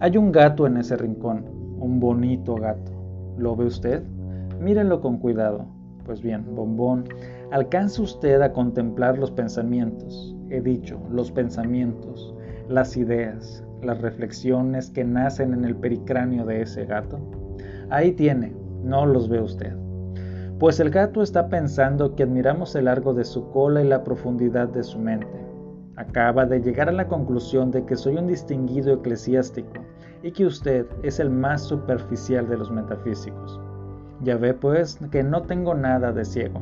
Hay 0.02 0.18
un 0.18 0.32
gato 0.32 0.68
en 0.68 0.78
ese 0.78 0.98
rincón, 0.98 1.46
un 1.80 2.00
bonito 2.00 2.56
gato. 2.56 2.92
¿Lo 3.38 3.56
ve 3.56 3.66
usted? 3.66 4.04
Mírenlo 4.60 5.00
con 5.00 5.18
cuidado. 5.20 5.66
Pues 6.06 6.22
bien, 6.22 6.46
bombón, 6.54 7.06
alcance 7.52 8.02
usted 8.02 8.42
a 8.42 8.52
contemplar 8.52 9.18
los 9.18 9.32
pensamientos, 9.32 10.36
he 10.50 10.60
dicho, 10.60 11.00
los 11.12 11.32
pensamientos, 11.32 12.36
las 12.68 12.98
ideas, 12.98 13.64
las 13.82 14.02
reflexiones 14.02 14.90
que 14.90 15.04
nacen 15.04 15.54
en 15.54 15.64
el 15.64 15.76
pericráneo 15.76 16.46
de 16.46 16.62
ese 16.62 16.86
gato. 16.86 17.20
Ahí 17.90 18.12
tiene, 18.12 18.54
no 18.84 19.06
los 19.06 19.30
ve 19.30 19.42
usted. 19.42 19.76
Pues 20.62 20.80
el 20.80 20.92
gato 20.92 21.24
está 21.24 21.50
pensando 21.50 22.16
que 22.16 22.22
admiramos 22.22 22.76
el 22.76 22.86
largo 22.86 23.16
de 23.16 23.26
su 23.26 23.50
cola 23.50 23.82
y 23.82 23.88
la 23.88 24.04
profundidad 24.04 24.68
de 24.68 24.84
su 24.84 25.00
mente. 25.00 25.44
Acaba 25.96 26.46
de 26.46 26.62
llegar 26.62 26.88
a 26.88 26.92
la 26.92 27.08
conclusión 27.08 27.72
de 27.72 27.84
que 27.84 27.96
soy 27.96 28.18
un 28.18 28.28
distinguido 28.28 28.94
eclesiástico 28.94 29.82
y 30.22 30.32
que 30.32 30.46
usted 30.46 30.86
es 31.02 31.20
el 31.20 31.32
más 31.32 31.64
superficial 31.64 32.48
de 32.48 32.58
los 32.58 32.70
metafísicos. 32.70 33.60
Ya 34.22 34.38
ve 34.38 34.54
pues 34.54 35.00
que 35.10 35.24
no 35.24 35.42
tengo 35.42 35.74
nada 35.74 36.12
de 36.12 36.26
ciego, 36.26 36.62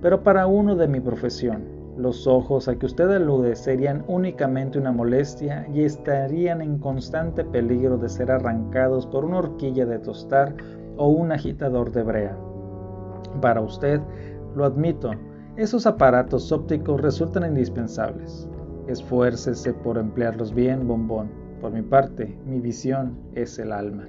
pero 0.00 0.22
para 0.22 0.46
uno 0.46 0.76
de 0.76 0.86
mi 0.86 1.00
profesión, 1.00 1.64
los 1.96 2.28
ojos 2.28 2.68
a 2.68 2.76
que 2.76 2.86
usted 2.86 3.10
alude 3.10 3.56
serían 3.56 4.04
únicamente 4.06 4.78
una 4.78 4.92
molestia 4.92 5.66
y 5.74 5.82
estarían 5.82 6.62
en 6.62 6.78
constante 6.78 7.44
peligro 7.44 7.98
de 7.98 8.08
ser 8.08 8.30
arrancados 8.30 9.08
por 9.08 9.24
una 9.24 9.38
horquilla 9.38 9.86
de 9.86 9.98
tostar 9.98 10.54
o 10.96 11.08
un 11.08 11.32
agitador 11.32 11.90
de 11.90 12.04
brea. 12.04 12.43
Para 13.40 13.60
usted, 13.60 14.00
lo 14.54 14.64
admito, 14.64 15.10
esos 15.56 15.86
aparatos 15.86 16.50
ópticos 16.52 17.00
resultan 17.00 17.46
indispensables. 17.46 18.48
Esfuércese 18.86 19.72
por 19.72 19.98
emplearlos 19.98 20.52
bien, 20.54 20.86
bombón. 20.86 21.28
Por 21.60 21.72
mi 21.72 21.82
parte, 21.82 22.36
mi 22.46 22.60
visión 22.60 23.16
es 23.34 23.58
el 23.58 23.72
alma. 23.72 24.06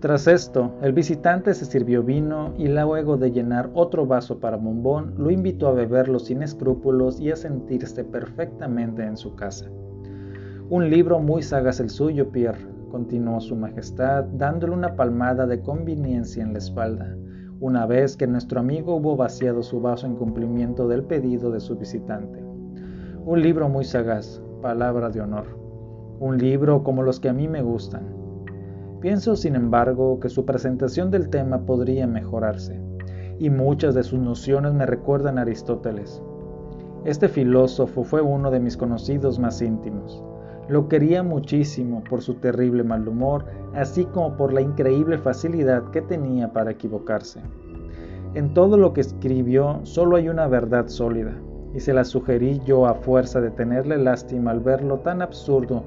Tras 0.00 0.26
esto, 0.26 0.78
el 0.80 0.94
visitante 0.94 1.52
se 1.52 1.66
sirvió 1.66 2.02
vino 2.02 2.54
y 2.56 2.68
luego 2.68 3.18
de 3.18 3.32
llenar 3.32 3.68
otro 3.74 4.06
vaso 4.06 4.40
para 4.40 4.56
Bombón, 4.56 5.12
lo 5.18 5.30
invitó 5.30 5.68
a 5.68 5.72
beberlo 5.72 6.18
sin 6.18 6.42
escrúpulos 6.42 7.20
y 7.20 7.30
a 7.30 7.36
sentirse 7.36 8.02
perfectamente 8.04 9.04
en 9.04 9.18
su 9.18 9.34
casa. 9.34 9.66
Un 10.70 10.88
libro 10.88 11.20
muy 11.20 11.42
sagaz 11.42 11.80
el 11.80 11.90
suyo, 11.90 12.30
Pierre, 12.30 12.66
continuó 12.90 13.42
su 13.42 13.56
majestad, 13.56 14.24
dándole 14.24 14.72
una 14.72 14.96
palmada 14.96 15.46
de 15.46 15.60
conveniencia 15.60 16.42
en 16.42 16.54
la 16.54 16.60
espalda, 16.60 17.14
una 17.60 17.86
vez 17.86 18.16
que 18.16 18.26
nuestro 18.26 18.58
amigo 18.58 18.96
hubo 18.96 19.16
vaciado 19.16 19.62
su 19.62 19.80
vaso 19.80 20.06
en 20.06 20.16
cumplimiento 20.16 20.88
del 20.88 21.04
pedido 21.04 21.50
de 21.50 21.60
su 21.60 21.76
visitante. 21.76 22.42
Un 23.24 23.42
libro 23.42 23.68
muy 23.68 23.84
sagaz, 23.84 24.42
palabra 24.62 25.10
de 25.10 25.20
honor. 25.20 25.46
Un 26.18 26.38
libro 26.38 26.82
como 26.82 27.02
los 27.02 27.20
que 27.20 27.28
a 27.28 27.32
mí 27.32 27.48
me 27.48 27.62
gustan 27.62 28.20
Pienso, 29.00 29.34
sin 29.34 29.56
embargo, 29.56 30.20
que 30.20 30.28
su 30.28 30.44
presentación 30.44 31.10
del 31.10 31.30
tema 31.30 31.64
podría 31.64 32.06
mejorarse, 32.06 32.78
y 33.38 33.48
muchas 33.48 33.94
de 33.94 34.02
sus 34.02 34.18
nociones 34.18 34.74
me 34.74 34.84
recuerdan 34.84 35.38
a 35.38 35.42
Aristóteles. 35.42 36.22
Este 37.06 37.28
filósofo 37.28 38.04
fue 38.04 38.20
uno 38.20 38.50
de 38.50 38.60
mis 38.60 38.76
conocidos 38.76 39.38
más 39.38 39.62
íntimos. 39.62 40.22
Lo 40.70 40.88
quería 40.88 41.22
muchísimo 41.22 42.02
por 42.08 42.22
su 42.22 42.34
terrible 42.34 42.82
mal 42.82 43.06
humor, 43.06 43.44
así 43.74 44.06
como 44.06 44.36
por 44.38 44.54
la 44.54 44.62
increíble 44.62 45.18
facilidad 45.18 45.90
que 45.90 46.00
tenía 46.00 46.52
para 46.52 46.70
equivocarse. 46.70 47.42
En 48.34 48.54
todo 48.54 48.78
lo 48.78 48.94
que 48.94 49.02
escribió 49.02 49.80
solo 49.82 50.16
hay 50.16 50.30
una 50.30 50.46
verdad 50.46 50.88
sólida, 50.88 51.34
y 51.74 51.80
se 51.80 51.92
la 51.92 52.04
sugerí 52.04 52.60
yo 52.64 52.86
a 52.86 52.94
fuerza 52.94 53.42
de 53.42 53.50
tenerle 53.50 53.98
lástima 53.98 54.52
al 54.52 54.60
verlo 54.60 55.00
tan 55.00 55.20
absurdo 55.20 55.82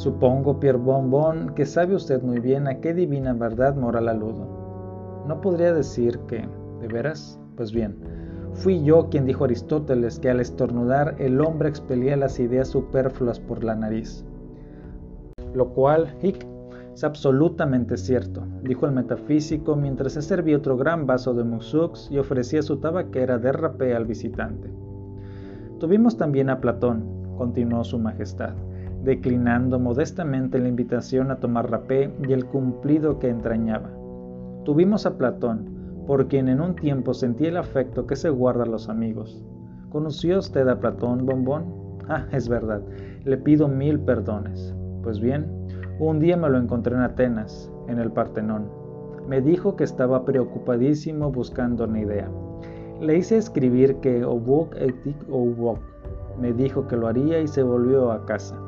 Supongo, 0.00 0.58
Pierre 0.58 0.78
Bonbon, 0.78 1.50
que 1.54 1.66
sabe 1.66 1.94
usted 1.94 2.22
muy 2.22 2.40
bien 2.40 2.66
a 2.66 2.80
qué 2.80 2.94
divina 2.94 3.34
verdad 3.34 3.76
moral 3.76 4.08
aludo. 4.08 4.48
No 5.28 5.42
podría 5.42 5.74
decir 5.74 6.18
que, 6.20 6.48
¿de 6.80 6.88
veras? 6.88 7.38
Pues 7.54 7.70
bien, 7.70 7.94
fui 8.60 8.82
yo 8.84 9.08
quien 9.10 9.26
dijo 9.26 9.44
Aristóteles 9.44 10.18
que 10.18 10.30
al 10.30 10.40
estornudar 10.40 11.16
el 11.18 11.40
hombre 11.40 11.68
expelía 11.68 12.16
las 12.16 12.38
ideas 12.38 12.68
superfluas 12.68 13.40
por 13.40 13.64
la 13.64 13.74
nariz. 13.74 14.24
Lo 15.54 15.70
cual, 15.70 16.14
hic, 16.22 16.46
es 16.94 17.02
absolutamente 17.02 17.96
cierto, 17.96 18.42
dijo 18.62 18.86
el 18.86 18.92
metafísico 18.92 19.76
mientras 19.76 20.12
se 20.12 20.22
servía 20.22 20.58
otro 20.58 20.76
gran 20.76 21.06
vaso 21.06 21.34
de 21.34 21.44
musux 21.44 22.10
y 22.10 22.18
ofrecía 22.18 22.62
su 22.62 22.76
tabaquera 22.76 23.38
de 23.38 23.52
rapé 23.52 23.94
al 23.94 24.04
visitante. 24.06 24.70
Tuvimos 25.78 26.16
también 26.16 26.50
a 26.50 26.60
Platón, 26.60 27.34
continuó 27.36 27.82
su 27.84 27.98
majestad 27.98 28.54
declinando 29.02 29.78
modestamente 29.78 30.58
la 30.58 30.68
invitación 30.68 31.30
a 31.30 31.36
tomar 31.36 31.70
rapé 31.70 32.12
y 32.26 32.32
el 32.32 32.44
cumplido 32.44 33.18
que 33.18 33.28
entrañaba. 33.28 33.90
Tuvimos 34.64 35.06
a 35.06 35.16
Platón, 35.16 35.79
por 36.06 36.28
quien 36.28 36.48
en 36.48 36.60
un 36.60 36.74
tiempo 36.74 37.14
sentí 37.14 37.46
el 37.46 37.56
afecto 37.56 38.06
que 38.06 38.16
se 38.16 38.30
guarda 38.30 38.64
a 38.64 38.68
los 38.68 38.88
amigos. 38.88 39.44
¿Conoció 39.90 40.38
usted 40.38 40.68
a 40.68 40.78
Platón, 40.78 41.26
bombón? 41.26 41.80
Ah, 42.08 42.26
es 42.32 42.48
verdad, 42.48 42.82
le 43.24 43.36
pido 43.36 43.68
mil 43.68 44.00
perdones. 44.00 44.74
Pues 45.02 45.20
bien, 45.20 45.46
un 46.00 46.18
día 46.18 46.36
me 46.36 46.48
lo 46.48 46.58
encontré 46.58 46.94
en 46.94 47.02
Atenas, 47.02 47.70
en 47.86 47.98
el 47.98 48.10
Partenón. 48.10 48.68
Me 49.28 49.40
dijo 49.40 49.76
que 49.76 49.84
estaba 49.84 50.24
preocupadísimo 50.24 51.30
buscando 51.30 51.84
una 51.84 52.00
idea. 52.00 52.28
Le 53.00 53.16
hice 53.16 53.36
escribir 53.36 53.96
que 53.96 54.24
obuk 54.24 54.74
etik 54.76 55.16
obuk. 55.30 55.78
Me 56.40 56.52
dijo 56.52 56.88
que 56.88 56.96
lo 56.96 57.06
haría 57.06 57.40
y 57.40 57.46
se 57.46 57.62
volvió 57.62 58.10
a 58.10 58.26
casa 58.26 58.60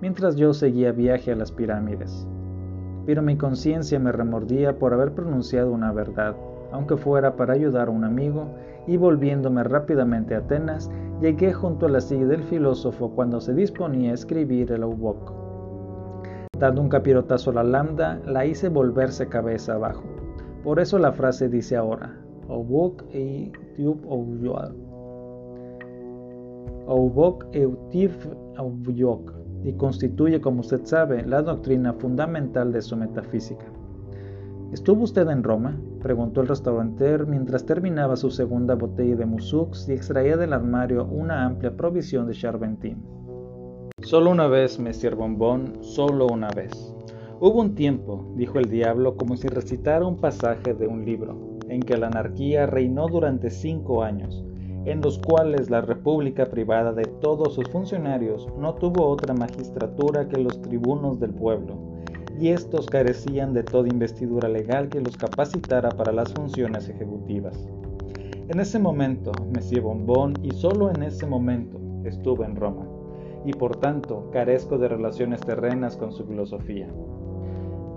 mientras 0.00 0.36
yo 0.36 0.52
seguía 0.52 0.92
viaje 0.92 1.32
a 1.32 1.36
las 1.36 1.52
pirámides. 1.52 2.26
Pero 3.06 3.22
mi 3.22 3.36
conciencia 3.36 3.98
me 3.98 4.12
remordía 4.12 4.78
por 4.78 4.92
haber 4.92 5.12
pronunciado 5.12 5.72
una 5.72 5.92
verdad, 5.92 6.34
aunque 6.72 6.96
fuera 6.96 7.36
para 7.36 7.54
ayudar 7.54 7.88
a 7.88 7.90
un 7.90 8.04
amigo, 8.04 8.48
y 8.86 8.96
volviéndome 8.96 9.64
rápidamente 9.64 10.34
a 10.34 10.38
Atenas, 10.38 10.90
llegué 11.20 11.52
junto 11.52 11.86
a 11.86 11.88
la 11.88 12.00
silla 12.00 12.26
del 12.26 12.44
filósofo 12.44 13.10
cuando 13.10 13.40
se 13.40 13.54
disponía 13.54 14.12
a 14.12 14.14
escribir 14.14 14.70
el 14.72 14.82
Aubok. 14.82 15.32
Dando 16.58 16.80
un 16.80 16.88
capirotazo 16.88 17.50
a 17.50 17.54
la 17.54 17.64
lambda, 17.64 18.20
la 18.24 18.46
hice 18.46 18.68
volverse 18.68 19.28
cabeza 19.28 19.74
abajo. 19.74 20.04
Por 20.62 20.80
eso 20.80 20.98
la 20.98 21.12
frase 21.12 21.48
dice 21.48 21.76
ahora, 21.76 22.16
Aubok 22.48 23.04
e 23.12 23.52
y 29.64 29.72
constituye, 29.72 30.40
como 30.40 30.60
usted 30.60 30.84
sabe, 30.84 31.26
la 31.26 31.42
doctrina 31.42 31.92
fundamental 31.94 32.72
de 32.72 32.80
su 32.82 32.96
metafísica. 32.96 33.66
¿Estuvo 34.72 35.04
usted 35.04 35.28
en 35.28 35.44
Roma? 35.44 35.80
preguntó 36.02 36.40
el 36.40 36.48
restauranteur 36.48 37.26
mientras 37.26 37.64
terminaba 37.64 38.16
su 38.16 38.30
segunda 38.30 38.74
botella 38.74 39.14
de 39.14 39.24
musux 39.24 39.88
y 39.88 39.92
extraía 39.92 40.36
del 40.36 40.52
armario 40.52 41.04
una 41.04 41.44
amplia 41.44 41.76
provisión 41.76 42.26
de 42.26 42.34
charventín. 42.34 43.02
Solo 44.02 44.30
una 44.30 44.48
vez, 44.48 44.80
Monsieur 44.80 45.14
Bombón, 45.14 45.78
solo 45.82 46.26
una 46.26 46.48
vez. 46.48 46.94
Hubo 47.38 47.60
un 47.60 47.76
tiempo, 47.76 48.32
dijo 48.34 48.58
el 48.58 48.68
diablo, 48.68 49.16
como 49.16 49.36
si 49.36 49.46
recitara 49.46 50.04
un 50.04 50.16
pasaje 50.16 50.74
de 50.74 50.88
un 50.88 51.04
libro, 51.04 51.58
en 51.68 51.80
que 51.80 51.96
la 51.96 52.08
anarquía 52.08 52.66
reinó 52.66 53.06
durante 53.06 53.50
cinco 53.50 54.02
años, 54.02 54.44
en 54.84 55.00
los 55.00 55.18
cuales 55.18 55.70
la 55.70 55.80
República 55.80 56.46
privada 56.46 56.92
de 56.92 57.04
todos 57.20 57.54
sus 57.54 57.68
funcionarios 57.70 58.48
no 58.58 58.74
tuvo 58.74 59.06
otra 59.06 59.32
magistratura 59.32 60.28
que 60.28 60.40
los 60.40 60.60
tribunos 60.62 61.20
del 61.20 61.34
pueblo, 61.34 61.76
y 62.38 62.48
estos 62.48 62.86
carecían 62.86 63.54
de 63.54 63.62
toda 63.62 63.88
investidura 63.88 64.48
legal 64.48 64.88
que 64.88 65.00
los 65.00 65.16
capacitara 65.16 65.88
para 65.90 66.12
las 66.12 66.32
funciones 66.32 66.88
ejecutivas. 66.88 67.66
En 68.48 68.60
ese 68.60 68.78
momento, 68.78 69.32
Monsieur 69.54 69.82
Bombón, 69.82 70.34
y 70.42 70.50
solo 70.52 70.90
en 70.90 71.02
ese 71.02 71.26
momento, 71.26 71.80
estuve 72.04 72.44
en 72.44 72.56
Roma, 72.56 72.86
y 73.44 73.52
por 73.52 73.76
tanto 73.76 74.30
carezco 74.32 74.78
de 74.78 74.88
relaciones 74.88 75.40
terrenas 75.40 75.96
con 75.96 76.12
su 76.12 76.24
filosofía. 76.26 76.88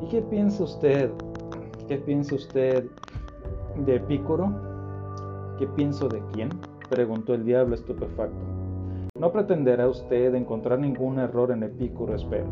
¿Y 0.02 0.08
qué 0.08 0.22
piensa 0.22 0.64
usted? 0.64 1.12
¿Qué 1.88 1.98
piensa 1.98 2.36
usted 2.36 2.86
de 3.86 3.96
Epicuro? 3.96 5.56
¿Qué 5.58 5.68
pienso 5.68 6.08
de 6.08 6.22
quién? 6.34 6.50
preguntó 6.90 7.34
el 7.34 7.44
diablo 7.44 7.76
estupefacto. 7.76 8.46
No 9.20 9.32
pretenderá 9.32 9.88
usted 9.88 10.34
encontrar 10.34 10.80
ningún 10.80 11.20
error 11.20 11.52
en 11.52 11.64
Epicuro, 11.64 12.16
espero. 12.16 12.48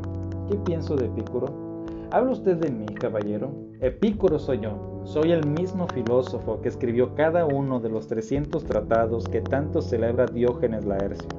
¿Qué 0.49 0.57
pienso 0.57 0.95
de 0.95 1.05
Epicuro? 1.05 1.66
¿Habla 2.11 2.31
usted 2.31 2.57
de 2.57 2.71
mí, 2.71 2.85
caballero? 2.85 3.53
Epicuro 3.81 4.39
soy 4.39 4.59
yo. 4.61 5.01
Soy 5.05 5.31
el 5.31 5.45
mismo 5.45 5.87
filósofo 5.87 6.61
que 6.61 6.69
escribió 6.69 7.15
cada 7.15 7.45
uno 7.45 7.79
de 7.79 7.89
los 7.89 8.07
300 8.07 8.63
tratados 8.65 9.27
que 9.27 9.41
tanto 9.41 9.81
celebra 9.81 10.25
Diógenes 10.25 10.85
Laercio. 10.85 11.29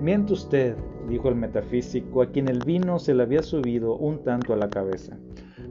Miente 0.00 0.34
usted, 0.34 0.76
dijo 1.08 1.28
el 1.28 1.36
metafísico, 1.36 2.22
a 2.22 2.26
quien 2.26 2.48
el 2.48 2.58
vino 2.64 2.98
se 2.98 3.14
le 3.14 3.22
había 3.22 3.42
subido 3.42 3.96
un 3.96 4.22
tanto 4.22 4.52
a 4.52 4.56
la 4.56 4.68
cabeza. 4.68 5.16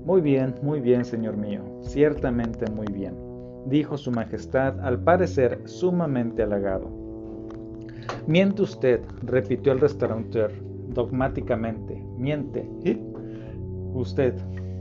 Muy 0.04 0.22
bien, 0.22 0.56
muy 0.62 0.80
bien, 0.80 1.06
señor 1.06 1.38
mío, 1.38 1.62
ciertamente 1.82 2.70
muy 2.72 2.88
bien 2.88 3.26
dijo 3.66 3.98
su 3.98 4.12
Majestad, 4.12 4.80
al 4.82 5.00
parecer 5.00 5.62
sumamente 5.66 6.44
halagado. 6.44 6.90
Miente 8.28 8.62
usted, 8.62 9.02
repitió 9.24 9.74
el 9.74 9.80
restaurateur 9.80 10.52
dogmáticamente. 10.90 12.02
Miente. 12.18 12.68
Usted. 13.96 14.36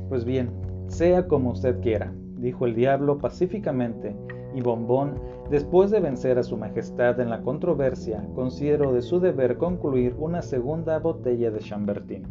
Pues 0.08 0.24
bien, 0.24 0.50
sea 0.88 1.28
como 1.28 1.52
usted 1.52 1.80
quiera, 1.80 2.12
dijo 2.36 2.66
el 2.66 2.74
diablo 2.74 3.18
pacíficamente, 3.18 4.14
y 4.54 4.60
Bombón, 4.60 5.14
después 5.50 5.92
de 5.92 6.00
vencer 6.00 6.38
a 6.38 6.42
su 6.42 6.56
Majestad 6.56 7.20
en 7.20 7.30
la 7.30 7.40
controversia, 7.42 8.26
consideró 8.34 8.92
de 8.92 9.02
su 9.02 9.20
deber 9.20 9.56
concluir 9.56 10.16
una 10.18 10.42
segunda 10.42 10.98
botella 10.98 11.52
de 11.52 11.60
Chambertin. 11.60 12.24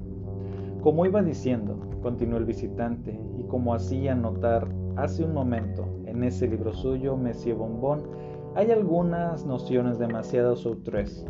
Como 0.82 1.06
iba 1.06 1.22
diciendo, 1.22 1.78
continuó 2.02 2.38
el 2.38 2.46
visitante, 2.46 3.18
y 3.38 3.44
como 3.44 3.74
hacía 3.74 4.14
notar 4.14 4.68
hace 4.98 5.24
un 5.24 5.34
momento, 5.34 5.86
en 6.06 6.24
ese 6.24 6.48
libro 6.48 6.74
suyo, 6.74 7.16
Monsieur 7.16 7.56
Bombón, 7.56 8.04
hay 8.56 8.72
algunas 8.72 9.46
nociones 9.46 10.00
demasiado 10.00 10.56
outrées. 10.66 11.26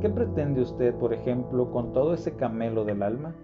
¿Qué 0.00 0.10
pretende 0.10 0.60
usted, 0.60 0.94
por 0.94 1.14
ejemplo, 1.14 1.70
con 1.72 1.92
todo 1.92 2.12
ese 2.12 2.32
camelo 2.36 2.84
del 2.84 3.02
alma? 3.02 3.34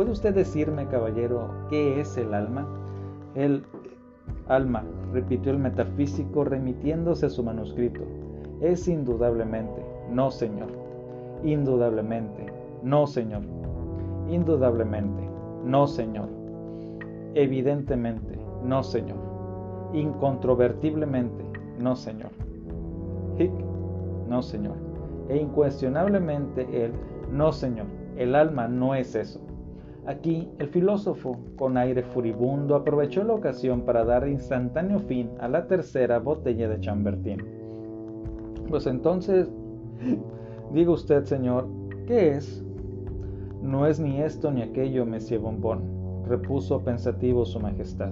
¿Puede 0.00 0.12
usted 0.12 0.34
decirme, 0.34 0.86
caballero, 0.86 1.50
qué 1.68 2.00
es 2.00 2.16
el 2.16 2.32
alma? 2.32 2.66
El 3.34 3.62
alma, 4.48 4.82
repitió 5.12 5.52
el 5.52 5.58
metafísico 5.58 6.42
remitiéndose 6.42 7.26
a 7.26 7.28
su 7.28 7.44
manuscrito, 7.44 8.00
es 8.62 8.88
indudablemente, 8.88 9.84
no 10.10 10.30
señor, 10.30 10.68
indudablemente, 11.44 12.46
no 12.82 13.06
señor, 13.06 13.42
indudablemente, 14.30 15.22
no 15.66 15.86
señor, 15.86 16.30
evidentemente, 17.34 18.38
no 18.64 18.82
señor, 18.82 19.18
incontrovertiblemente, 19.92 21.44
no 21.78 21.94
señor. 21.94 22.30
Hic, 23.38 23.52
no 24.30 24.40
señor, 24.40 24.76
e 25.28 25.36
incuestionablemente 25.36 26.86
el 26.86 26.92
no 27.30 27.52
señor, 27.52 27.84
el 28.16 28.34
alma 28.34 28.66
no 28.66 28.94
es 28.94 29.14
eso. 29.14 29.49
Aquí 30.06 30.48
el 30.58 30.68
filósofo, 30.68 31.38
con 31.56 31.76
aire 31.76 32.02
furibundo, 32.02 32.74
aprovechó 32.74 33.22
la 33.22 33.34
ocasión 33.34 33.82
para 33.82 34.04
dar 34.04 34.26
instantáneo 34.26 34.98
fin 34.98 35.30
a 35.40 35.48
la 35.48 35.66
tercera 35.66 36.18
botella 36.18 36.68
de 36.68 36.80
Chambertin. 36.80 37.44
Pues 38.68 38.86
entonces, 38.86 39.50
diga 40.72 40.92
usted, 40.92 41.24
señor, 41.24 41.68
¿qué 42.06 42.36
es? 42.36 42.64
No 43.62 43.86
es 43.86 44.00
ni 44.00 44.22
esto 44.22 44.50
ni 44.50 44.62
aquello, 44.62 45.04
Monsieur 45.04 45.42
Bonbon, 45.42 46.24
repuso 46.24 46.82
pensativo 46.82 47.44
su 47.44 47.60
majestad. 47.60 48.10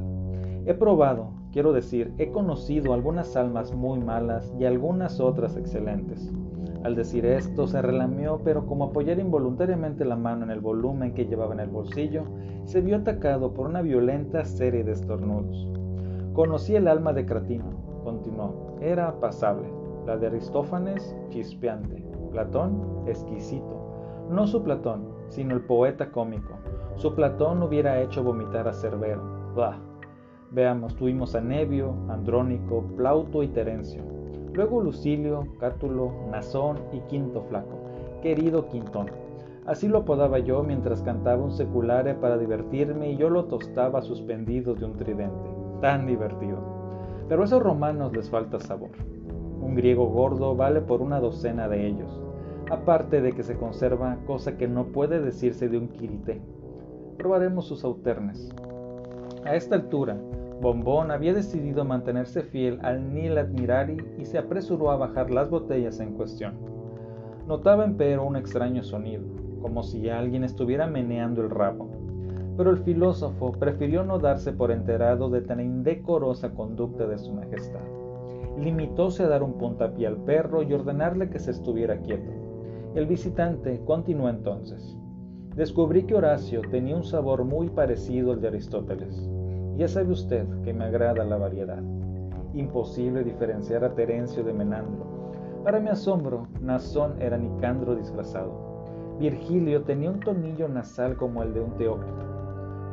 He 0.66 0.74
probado, 0.74 1.30
quiero 1.52 1.72
decir, 1.72 2.12
he 2.18 2.30
conocido 2.30 2.92
algunas 2.92 3.34
almas 3.34 3.74
muy 3.74 3.98
malas 3.98 4.52
y 4.60 4.66
algunas 4.66 5.20
otras 5.20 5.56
excelentes. 5.56 6.30
Al 6.84 6.94
decir 6.94 7.26
esto, 7.26 7.66
se 7.66 7.82
relamió, 7.82 8.40
pero 8.44 8.66
como 8.66 8.84
apoyar 8.84 9.18
involuntariamente 9.18 10.04
la 10.04 10.16
mano 10.16 10.44
en 10.44 10.50
el 10.50 10.60
volumen 10.60 11.12
que 11.12 11.26
llevaba 11.26 11.52
en 11.54 11.60
el 11.60 11.68
bolsillo, 11.68 12.24
se 12.64 12.80
vio 12.80 12.96
atacado 12.96 13.52
por 13.52 13.66
una 13.66 13.82
violenta 13.82 14.44
serie 14.44 14.84
de 14.84 14.92
estornudos. 14.92 15.68
Conocí 16.34 16.76
el 16.76 16.86
alma 16.86 17.12
de 17.12 17.26
Cratino, 17.26 17.64
continuó. 18.04 18.76
Era 18.80 19.18
pasable. 19.18 19.68
La 20.06 20.16
de 20.16 20.28
Aristófanes, 20.28 21.16
chispeante. 21.30 22.04
Platón, 22.30 23.02
exquisito. 23.06 24.26
No 24.30 24.46
su 24.46 24.62
Platón, 24.62 25.08
sino 25.28 25.54
el 25.54 25.62
poeta 25.62 26.10
cómico. 26.12 26.54
Su 26.94 27.14
Platón 27.14 27.62
hubiera 27.62 28.00
hecho 28.00 28.22
vomitar 28.22 28.68
a 28.68 28.72
Cerbero. 28.72 29.52
Bah. 29.56 29.78
Veamos, 30.50 30.94
tuvimos 30.94 31.34
a 31.34 31.40
Nevio, 31.40 31.94
Andrónico, 32.08 32.82
Plauto 32.96 33.42
y 33.42 33.48
Terencio. 33.48 34.17
Luego 34.58 34.80
Lucilio, 34.80 35.46
Cátulo, 35.60 36.10
Nazón 36.32 36.78
y 36.92 36.98
Quinto 37.02 37.42
Flaco, 37.42 37.78
querido 38.20 38.66
Quintón. 38.66 39.06
Así 39.66 39.86
lo 39.86 39.98
apodaba 39.98 40.40
yo 40.40 40.64
mientras 40.64 41.00
cantaba 41.00 41.44
un 41.44 41.52
seculare 41.52 42.14
para 42.14 42.36
divertirme 42.36 43.12
y 43.12 43.16
yo 43.16 43.30
lo 43.30 43.44
tostaba 43.44 44.02
suspendido 44.02 44.74
de 44.74 44.84
un 44.84 44.94
tridente. 44.94 45.48
Tan 45.80 46.08
divertido. 46.08 46.58
Pero 47.28 47.42
a 47.42 47.44
esos 47.44 47.62
romanos 47.62 48.12
les 48.16 48.28
falta 48.30 48.58
sabor. 48.58 48.90
Un 49.60 49.76
griego 49.76 50.06
gordo 50.06 50.56
vale 50.56 50.80
por 50.80 51.02
una 51.02 51.20
docena 51.20 51.68
de 51.68 51.86
ellos, 51.86 52.20
aparte 52.68 53.20
de 53.20 53.34
que 53.34 53.44
se 53.44 53.56
conserva 53.56 54.18
cosa 54.26 54.56
que 54.56 54.66
no 54.66 54.86
puede 54.86 55.20
decirse 55.20 55.68
de 55.68 55.78
un 55.78 55.86
quirité. 55.86 56.42
Probaremos 57.16 57.66
sus 57.66 57.84
auternes. 57.84 58.52
A 59.44 59.54
esta 59.54 59.76
altura, 59.76 60.18
Bombón 60.60 61.12
había 61.12 61.34
decidido 61.34 61.84
mantenerse 61.84 62.42
fiel 62.42 62.80
al 62.82 63.14
Nil 63.14 63.38
Admirari 63.38 63.96
y 64.18 64.24
se 64.24 64.38
apresuró 64.38 64.90
a 64.90 64.96
bajar 64.96 65.30
las 65.30 65.48
botellas 65.48 66.00
en 66.00 66.14
cuestión. 66.14 66.54
Notaba 67.46 67.84
empero 67.84 68.26
un 68.26 68.34
extraño 68.34 68.82
sonido, 68.82 69.22
como 69.62 69.84
si 69.84 70.08
alguien 70.08 70.42
estuviera 70.42 70.88
meneando 70.88 71.42
el 71.42 71.50
rabo. 71.50 71.88
Pero 72.56 72.70
el 72.70 72.78
filósofo 72.78 73.52
prefirió 73.52 74.02
no 74.02 74.18
darse 74.18 74.52
por 74.52 74.72
enterado 74.72 75.30
de 75.30 75.42
tan 75.42 75.60
indecorosa 75.60 76.50
conducta 76.50 77.06
de 77.06 77.18
su 77.18 77.32
majestad. 77.32 77.86
Limitóse 78.58 79.22
a 79.22 79.28
dar 79.28 79.44
un 79.44 79.58
puntapié 79.58 80.08
al 80.08 80.16
perro 80.16 80.64
y 80.64 80.74
ordenarle 80.74 81.30
que 81.30 81.38
se 81.38 81.52
estuviera 81.52 81.98
quieto. 81.98 82.32
El 82.96 83.06
visitante 83.06 83.80
continuó 83.84 84.28
entonces. 84.28 84.96
Descubrí 85.54 86.02
que 86.02 86.16
Horacio 86.16 86.62
tenía 86.62 86.96
un 86.96 87.04
sabor 87.04 87.44
muy 87.44 87.68
parecido 87.68 88.32
al 88.32 88.40
de 88.40 88.48
Aristóteles 88.48 89.30
ya 89.78 89.86
sabe 89.86 90.10
usted 90.10 90.44
que 90.64 90.74
me 90.74 90.84
agrada 90.84 91.24
la 91.24 91.36
variedad. 91.36 91.80
Imposible 92.52 93.22
diferenciar 93.22 93.84
a 93.84 93.94
Terencio 93.94 94.42
de 94.42 94.52
Menandro. 94.52 95.06
Para 95.62 95.78
mi 95.78 95.88
asombro, 95.88 96.48
Nazón 96.60 97.14
era 97.22 97.38
Nicandro 97.38 97.94
disfrazado. 97.94 99.14
Virgilio 99.20 99.82
tenía 99.82 100.10
un 100.10 100.18
tonillo 100.18 100.68
nasal 100.68 101.16
como 101.16 101.44
el 101.44 101.54
de 101.54 101.60
un 101.60 101.76
Teócrito. 101.76 102.26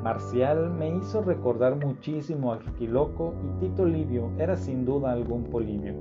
Marcial 0.03 0.69
me 0.69 0.95
hizo 0.95 1.23
recordar 1.23 1.83
muchísimo 1.83 2.53
a 2.53 2.57
Arquiloco 2.57 3.33
y 3.43 3.59
Tito 3.61 3.83
Livio 3.83 4.29
era 4.37 4.55
sin 4.55 4.85
duda 4.85 5.11
algún 5.11 5.45
Polibio. 5.45 5.95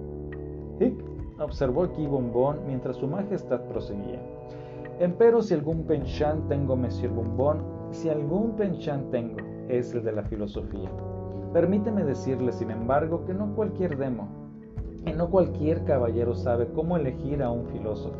Hic 0.80 1.02
observó 1.38 1.84
aquí 1.84 2.06
Bombón 2.06 2.58
mientras 2.66 2.96
su 2.96 3.06
majestad 3.06 3.62
proseguía. 3.62 4.20
Empero 5.00 5.40
si 5.40 5.54
algún 5.54 5.84
penchant 5.84 6.46
tengo, 6.48 6.76
Monsieur 6.76 7.10
Bombón, 7.10 7.62
si 7.90 8.10
algún 8.10 8.54
penchant 8.56 9.10
tengo, 9.10 9.53
es 9.68 9.94
el 9.94 10.04
de 10.04 10.12
la 10.12 10.22
filosofía. 10.24 10.90
Permíteme 11.52 12.04
decirle, 12.04 12.52
sin 12.52 12.70
embargo, 12.70 13.24
que 13.24 13.34
no 13.34 13.54
cualquier 13.54 13.96
demo, 13.96 14.28
y 15.06 15.12
no 15.12 15.30
cualquier 15.30 15.84
caballero 15.84 16.34
sabe 16.34 16.68
cómo 16.74 16.96
elegir 16.96 17.42
a 17.42 17.50
un 17.50 17.66
filósofo. 17.66 18.16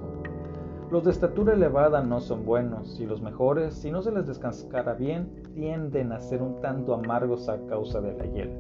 Los 0.91 1.05
de 1.05 1.11
estatura 1.11 1.55
elevada 1.55 2.03
no 2.03 2.21
son 2.21 2.45
buenos, 2.45 3.01
y 3.01 3.07
los 3.07 3.23
mejores, 3.23 3.75
si 3.75 3.91
no 3.91 4.03
se 4.03 4.13
les 4.13 4.27
descascara 4.27 4.95
bien, 4.95 5.31
tienden 5.55 6.13
a 6.13 6.21
ser 6.21 6.43
un 6.43 6.61
tanto 6.61 6.95
amargos 6.95 7.49
a 7.49 7.59
causa 7.67 8.01
de 8.01 8.13
la 8.13 8.27
hiel. 8.27 8.51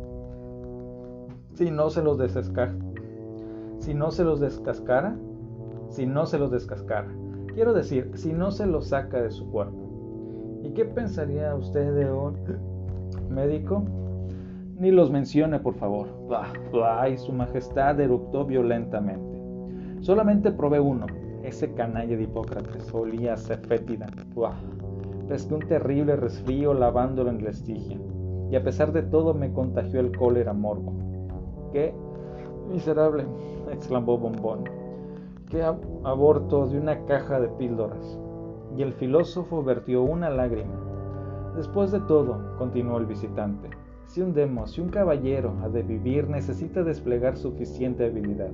Si 1.52 1.70
no 1.70 1.90
se 1.90 2.02
los 2.02 2.18
descascara, 2.18 2.74
si 3.78 3.94
no 3.94 4.10
se 4.10 4.24
los 4.24 4.40
descascara, 4.40 5.16
si 5.88 6.06
no 6.06 6.26
se 6.26 6.38
los 6.38 6.50
descascara, 6.50 7.14
quiero 7.54 7.74
decir, 7.74 8.10
si 8.14 8.32
no 8.32 8.50
se 8.50 8.66
los 8.66 8.88
saca 8.88 9.22
de 9.22 9.30
su 9.30 9.48
cuerpo. 9.50 9.78
¿Y 10.64 10.70
qué 10.70 10.86
pensaría 10.86 11.54
usted 11.54 11.94
de 11.94 12.10
un 12.10 12.34
médico? 13.30 13.84
Ni 14.78 14.90
los 14.90 15.10
mencione, 15.10 15.60
por 15.60 15.74
favor. 15.74 16.08
Bah, 16.28 17.08
y 17.08 17.16
su 17.16 17.32
majestad 17.32 18.00
eructó 18.00 18.44
violentamente. 18.44 19.38
Solamente 20.00 20.50
probé 20.50 20.80
uno, 20.80 21.06
ese 21.42 21.72
canalla 21.74 22.16
de 22.16 22.24
Hipócrates, 22.24 22.92
olía 22.92 23.34
a 23.34 23.36
cefétida. 23.36 24.06
Bah, 24.34 24.56
pesqué 25.28 25.54
un 25.54 25.68
terrible 25.68 26.16
resfrío 26.16 26.74
lavándolo 26.74 27.30
en 27.30 27.44
la 27.44 27.50
estigia, 27.50 27.98
y 28.50 28.56
a 28.56 28.64
pesar 28.64 28.92
de 28.92 29.02
todo 29.02 29.32
me 29.32 29.52
contagió 29.52 30.00
el 30.00 30.16
cólera 30.16 30.52
morbo. 30.52 30.92
¡Qué 31.72 31.94
miserable! 32.68 33.24
exclamó 33.72 34.18
Bombón. 34.18 34.64
¡Qué 35.50 35.62
aborto 35.62 36.66
de 36.66 36.78
una 36.78 37.04
caja 37.06 37.40
de 37.40 37.48
píldoras! 37.48 38.18
Y 38.76 38.82
el 38.82 38.92
filósofo 38.92 39.62
vertió 39.62 40.02
una 40.02 40.30
lágrima 40.30 40.83
Después 41.56 41.92
de 41.92 42.00
todo, 42.00 42.56
continuó 42.58 42.98
el 42.98 43.06
visitante, 43.06 43.70
si 44.06 44.20
un 44.20 44.34
demo, 44.34 44.66
si 44.66 44.80
un 44.80 44.88
caballero 44.88 45.54
ha 45.62 45.68
de 45.68 45.82
vivir, 45.82 46.28
necesita 46.28 46.82
desplegar 46.82 47.36
suficiente 47.36 48.06
habilidad. 48.06 48.50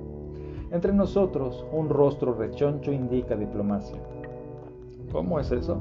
Entre 0.69 0.93
nosotros, 0.93 1.65
un 1.71 1.89
rostro 1.89 2.35
rechoncho 2.35 2.91
indica 2.91 3.35
diplomacia. 3.35 3.97
¿Cómo 5.11 5.39
es 5.39 5.51
eso? 5.51 5.77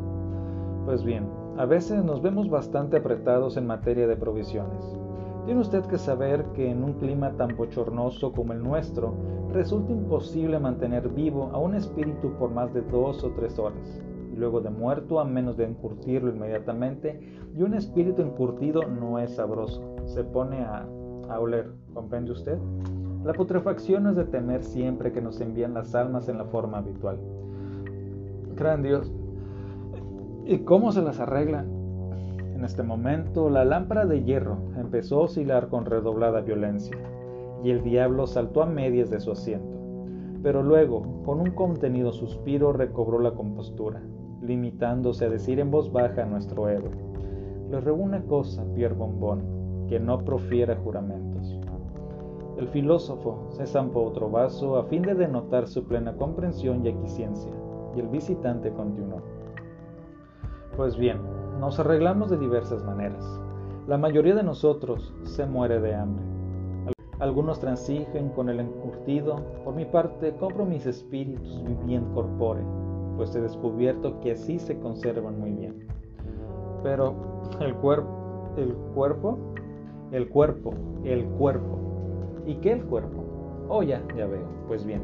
Pues 0.87 1.05
bien, 1.05 1.29
a 1.59 1.67
veces 1.67 2.03
nos 2.05 2.23
vemos 2.23 2.49
bastante 2.49 2.97
apretados 2.97 3.59
en 3.59 3.67
materia 3.67 4.07
de 4.07 4.17
provisiones. 4.17 4.83
Tiene 5.45 5.61
usted 5.61 5.85
que 5.85 5.99
saber 5.99 6.45
que 6.55 6.71
en 6.71 6.83
un 6.83 6.95
clima 6.95 7.33
tan 7.33 7.55
bochornoso 7.55 8.33
como 8.33 8.55
el 8.55 8.63
nuestro, 8.63 9.15
resulta 9.53 9.93
imposible 9.93 10.59
mantener 10.59 11.09
vivo 11.11 11.51
a 11.53 11.59
un 11.59 11.75
espíritu 11.75 12.33
por 12.39 12.51
más 12.51 12.73
de 12.73 12.81
dos 12.81 13.23
o 13.25 13.31
tres 13.33 13.59
horas 13.59 14.01
luego 14.41 14.61
de 14.61 14.71
muerto 14.71 15.21
a 15.21 15.25
menos 15.25 15.57
de 15.57 15.67
encurtirlo 15.67 16.31
inmediatamente, 16.31 17.21
y 17.55 17.63
un 17.63 17.75
espíritu 17.75 18.23
encurtido 18.23 18.83
no 18.87 19.19
es 19.19 19.37
sabroso, 19.37 19.95
se 20.07 20.25
pone 20.25 20.63
a, 20.63 20.87
a 21.29 21.39
oler, 21.39 21.71
¿comprende 21.95 22.33
usted? 22.33 22.59
La 23.25 23.35
putrefacción 23.35 24.07
es 24.09 24.17
de 24.17 24.25
temer 24.25 24.65
siempre 24.65 25.13
que 25.13 25.21
nos 25.21 25.41
envían 25.41 25.75
las 25.75 25.95
almas 25.95 26.29
en 26.29 26.39
la 26.39 26.47
forma 26.47 26.79
habitual. 26.79 27.19
Gran 28.57 28.83
Dios, 28.83 29.13
¿y 30.47 30.59
cómo 30.61 30.91
se 30.91 31.03
las 31.03 31.21
arregla? 31.21 31.65
En 32.55 32.65
este 32.65 32.83
momento 32.83 33.51
la 33.51 33.65
lámpara 33.65 34.07
de 34.07 34.25
hierro 34.25 34.59
empezó 34.77 35.21
a 35.21 35.25
oscilar 35.25 35.69
con 35.69 35.85
redoblada 35.85 36.41
violencia, 36.41 36.97
y 37.63 37.71
el 37.71 37.83
diablo 37.83 38.27
saltó 38.27 38.63
a 38.63 38.67
medias 38.67 39.11
de 39.11 39.21
su 39.21 39.33
asiento 39.33 39.81
pero 40.43 40.63
luego, 40.63 41.23
con 41.25 41.41
un 41.41 41.51
contenido 41.51 42.13
suspiro, 42.13 42.73
recobró 42.73 43.19
la 43.19 43.33
compostura 43.33 44.01
limitándose 44.43 45.27
a 45.27 45.31
decir 45.31 45.61
en 45.61 45.71
voz 45.71 45.93
baja 45.93 46.23
a 46.23 46.27
nuestro 46.27 46.69
héroe. 46.69 46.91
Le 47.71 47.81
ruego 47.81 48.03
una 48.03 48.23
cosa, 48.23 48.65
Pierre 48.75 48.95
Bombón. 48.95 49.61
que 49.89 49.99
no 49.99 50.25
profiera 50.25 50.77
juramentos. 50.77 51.59
El 52.57 52.69
filósofo 52.69 53.49
se 53.51 53.67
zampó 53.67 54.05
otro 54.05 54.31
vaso 54.31 54.77
a 54.77 54.85
fin 54.85 55.03
de 55.03 55.15
denotar 55.15 55.67
su 55.67 55.85
plena 55.85 56.15
comprensión 56.17 56.85
y 56.85 56.91
equiciencia, 56.91 57.51
y 57.97 58.01
el 58.01 58.07
visitante 58.07 58.71
continuó. 58.71 59.21
Pues 60.77 60.97
bien, 60.97 61.19
nos 61.59 61.81
arreglamos 61.81 62.31
de 62.31 62.39
diversas 62.39 62.85
maneras. 62.85 63.25
La 63.89 63.99
mayoría 63.99 64.35
de 64.35 64.45
nosotros 64.45 65.13
se 65.25 65.47
muere 65.47 65.81
de 65.81 65.95
hambre. 65.95 66.25
Algunos 67.19 67.61
transigen 67.61 68.31
con 68.31 68.49
el 68.49 68.61
encurtido. 68.61 69.37
Por 69.65 69.75
mi 69.75 69.85
parte, 69.85 70.35
compro 70.37 70.65
mis 70.65 70.87
espíritus 70.87 71.63
viviendo 71.65 72.15
corpore, 72.15 72.63
pues 73.21 73.37
he 73.37 73.41
descubierto 73.43 74.19
que 74.21 74.33
así 74.33 74.59
se 74.59 74.79
conservan 74.79 75.39
muy 75.39 75.51
bien. 75.51 75.75
Pero 76.83 77.53
el 77.61 77.75
cuerpo, 77.75 78.55
el 78.57 78.73
cuerpo, 78.95 79.39
el 80.11 80.27
cuerpo, 80.31 80.73
el 81.05 81.27
cuerpo. 81.27 81.79
¿Y 82.47 82.55
qué 82.55 82.73
el 82.73 82.83
cuerpo? 82.85 83.67
Oh, 83.69 83.83
ya, 83.83 84.03
ya 84.17 84.25
veo. 84.25 84.49
Pues 84.67 84.87
bien, 84.87 85.03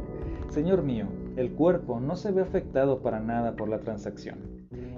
señor 0.49 0.83
mío, 0.83 1.05
el 1.37 1.53
cuerpo 1.53 2.01
no 2.01 2.17
se 2.17 2.33
ve 2.33 2.41
afectado 2.41 3.03
para 3.03 3.21
nada 3.21 3.55
por 3.55 3.69
la 3.69 3.81
transacción. 3.81 4.39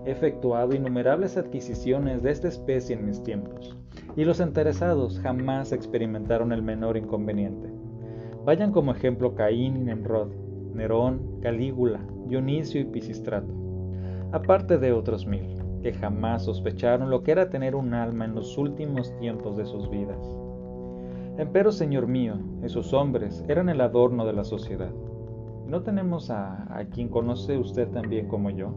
He 0.07 0.12
efectuado 0.12 0.77
innumerables 0.77 1.37
adquisiciones 1.37 2.23
de 2.23 2.31
esta 2.31 2.47
especie 2.47 2.95
en 2.95 3.05
mis 3.05 3.21
tiempos, 3.25 3.77
y 4.14 4.25
los 4.25 4.39
interesados 4.39 5.19
jamás 5.19 5.73
experimentaron 5.73 6.53
el 6.53 6.62
menor 6.62 6.97
inconveniente. 6.97 7.69
Vayan 8.45 8.71
como 8.71 8.93
ejemplo 8.93 9.35
Caín 9.35 9.77
y 9.77 9.81
Nemrod, 9.81 10.31
Nerón, 10.75 11.41
Calígula, 11.41 12.01
Dionisio 12.27 12.81
y 12.81 12.85
Pisistrato, 12.85 13.53
aparte 14.33 14.79
de 14.79 14.93
otros 14.93 15.27
mil, 15.27 15.47
que 15.83 15.93
jamás 15.93 16.45
sospecharon 16.45 17.11
lo 17.11 17.23
que 17.23 17.33
era 17.33 17.51
tener 17.51 17.75
un 17.75 17.95
alma 17.95 18.25
en 18.25 18.35
los 18.35 18.57
últimos 18.59 19.16
tiempos 19.19 19.57
de 19.57 19.64
sus 19.64 19.89
vidas. 19.91 20.19
Empero, 21.37 21.71
Señor 21.71 22.07
mío, 22.07 22.35
esos 22.62 22.93
hombres 22.93 23.45
eran 23.49 23.69
el 23.69 23.81
adorno 23.81 24.27
de 24.27 24.33
la 24.33 24.45
sociedad. 24.45 24.91
¿No 25.66 25.83
tenemos 25.83 26.31
a, 26.31 26.66
quien 26.93 27.09
conoce 27.09 27.59
usted 27.59 27.89
también 27.89 28.27
como 28.27 28.51
yo? 28.51 28.73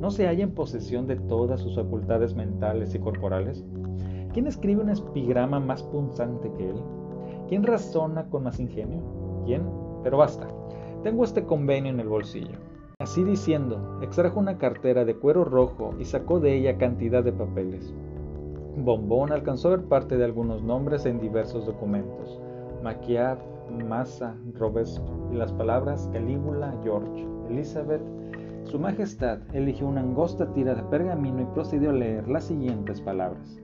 no 0.00 0.10
se 0.10 0.26
halla 0.26 0.44
en 0.44 0.54
posesión 0.54 1.06
de 1.06 1.16
todas 1.16 1.60
sus 1.60 1.74
facultades 1.74 2.34
mentales 2.34 2.94
y 2.94 2.98
corporales? 2.98 3.64
¿Quién 4.32 4.46
escribe 4.46 4.82
un 4.82 4.90
epigrama 4.90 5.58
más 5.60 5.82
punzante 5.84 6.52
que 6.52 6.68
él? 6.68 6.76
¿Quién 7.48 7.62
razona 7.62 8.28
con 8.28 8.42
más 8.42 8.60
ingenio? 8.60 9.00
¿Quién? 9.46 9.62
Pero 10.02 10.18
basta, 10.18 10.48
tengo 11.06 11.22
este 11.22 11.44
convenio 11.44 11.92
en 11.92 12.00
el 12.00 12.08
bolsillo. 12.08 12.58
Así 12.98 13.22
diciendo, 13.22 14.00
extrajo 14.02 14.40
una 14.40 14.58
cartera 14.58 15.04
de 15.04 15.14
cuero 15.14 15.44
rojo 15.44 15.94
y 16.00 16.04
sacó 16.04 16.40
de 16.40 16.56
ella 16.56 16.78
cantidad 16.78 17.22
de 17.22 17.30
papeles. 17.30 17.94
Bombón 18.76 19.30
alcanzó 19.30 19.68
a 19.68 19.76
ver 19.76 19.84
parte 19.84 20.16
de 20.16 20.24
algunos 20.24 20.64
nombres 20.64 21.06
en 21.06 21.20
diversos 21.20 21.64
documentos. 21.64 22.40
Maquiav, 22.82 23.38
Massa, 23.88 24.34
Robespierre 24.54 25.08
y 25.30 25.36
las 25.36 25.52
palabras 25.52 26.10
Calígula, 26.12 26.74
George, 26.82 27.24
Elizabeth, 27.50 28.02
su 28.64 28.80
Majestad 28.80 29.38
eligió 29.52 29.86
una 29.86 30.00
angosta 30.00 30.52
tira 30.54 30.74
de 30.74 30.82
pergamino 30.82 31.40
y 31.40 31.54
procedió 31.54 31.90
a 31.90 31.92
leer 31.92 32.26
las 32.26 32.46
siguientes 32.46 33.00
palabras. 33.00 33.62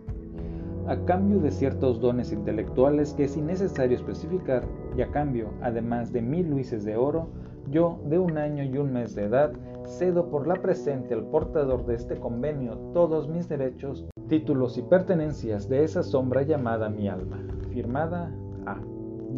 A 0.88 0.96
cambio 1.04 1.38
de 1.38 1.52
ciertos 1.52 2.00
dones 2.00 2.32
intelectuales 2.32 3.14
que 3.14 3.24
es 3.24 3.36
innecesario 3.36 3.96
especificar, 3.96 4.64
y 4.96 5.02
a 5.02 5.10
cambio, 5.12 5.50
además 5.62 6.12
de 6.12 6.22
mil 6.22 6.50
luises 6.50 6.84
de 6.84 6.96
oro, 6.96 7.28
yo, 7.70 8.00
de 8.08 8.18
un 8.18 8.36
año 8.36 8.64
y 8.64 8.76
un 8.76 8.92
mes 8.92 9.14
de 9.14 9.24
edad, 9.24 9.52
cedo 9.86 10.28
por 10.28 10.48
la 10.48 10.56
presente 10.56 11.14
al 11.14 11.24
portador 11.26 11.86
de 11.86 11.94
este 11.94 12.16
convenio 12.16 12.76
todos 12.92 13.28
mis 13.28 13.48
derechos, 13.48 14.04
títulos 14.28 14.76
y 14.76 14.82
pertenencias 14.82 15.68
de 15.68 15.84
esa 15.84 16.02
sombra 16.02 16.42
llamada 16.42 16.88
mi 16.88 17.08
alma. 17.08 17.38
Firmada 17.70 18.34
A. 18.66 18.78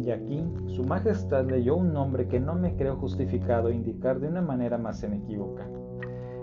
Y 0.01 0.09
aquí 0.09 0.43
Su 0.65 0.83
Majestad 0.83 1.45
leyó 1.45 1.75
un 1.75 1.93
nombre 1.93 2.27
que 2.27 2.39
no 2.39 2.55
me 2.55 2.75
creo 2.75 2.95
justificado 2.95 3.69
indicar 3.69 4.19
de 4.19 4.27
una 4.27 4.41
manera 4.41 4.79
más 4.79 5.03
inequívoca. 5.03 5.67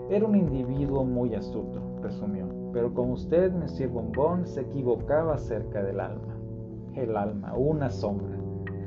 Era 0.09 0.25
un 0.25 0.35
individuo 0.35 1.03
muy 1.03 1.35
astuto, 1.35 1.81
presumió, 2.01 2.62
pero 2.73 2.93
con 2.93 3.11
usted, 3.11 3.51
Monsieur 3.53 3.89
Bombón, 3.89 4.45
se 4.45 4.61
equivocaba 4.61 5.35
acerca 5.35 5.83
del 5.83 5.99
alma. 5.99 6.35
El 6.95 7.15
alma, 7.15 7.53
una 7.55 7.89
sombra. 7.89 8.37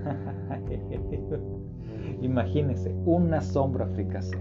Imagínese, 2.20 2.95
una 3.05 3.41
sombra 3.41 3.87
fricase. 3.87 4.37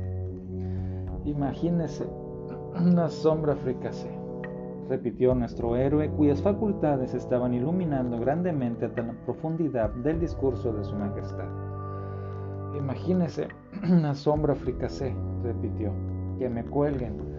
Imagínese, 1.23 2.05
una 2.79 3.09
sombra 3.09 3.55
fricase 3.55 4.25
repitió 4.89 5.33
nuestro 5.33 5.75
héroe, 5.75 6.09
cuyas 6.09 6.41
facultades 6.41 7.13
estaban 7.13 7.53
iluminando 7.53 8.19
grandemente 8.19 8.85
hasta 8.85 9.01
la 9.01 9.13
profundidad 9.25 9.89
del 9.95 10.19
discurso 10.19 10.73
de 10.73 10.83
su 10.83 10.95
majestad. 10.95 11.47
Imagínese 12.77 13.47
una 13.89 14.13
sombra 14.13 14.55
fricasé, 14.55 15.15
repitió, 15.43 15.91
que 16.37 16.49
me 16.49 16.63
cuelguen. 16.63 17.34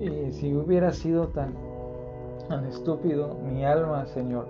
Y 0.00 0.32
si 0.32 0.54
hubiera 0.54 0.92
sido 0.92 1.28
tan, 1.28 1.54
tan 2.48 2.64
estúpido, 2.64 3.36
mi 3.52 3.64
alma, 3.64 4.06
señor. 4.06 4.46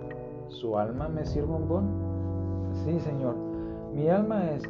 ¿Su 0.47 0.77
alma, 0.77 1.07
Monsieur 1.09 1.45
Bombón? 1.45 1.85
Sí, 2.83 2.99
señor. 2.99 3.35
Mi 3.93 4.09
alma 4.09 4.51
es... 4.51 4.63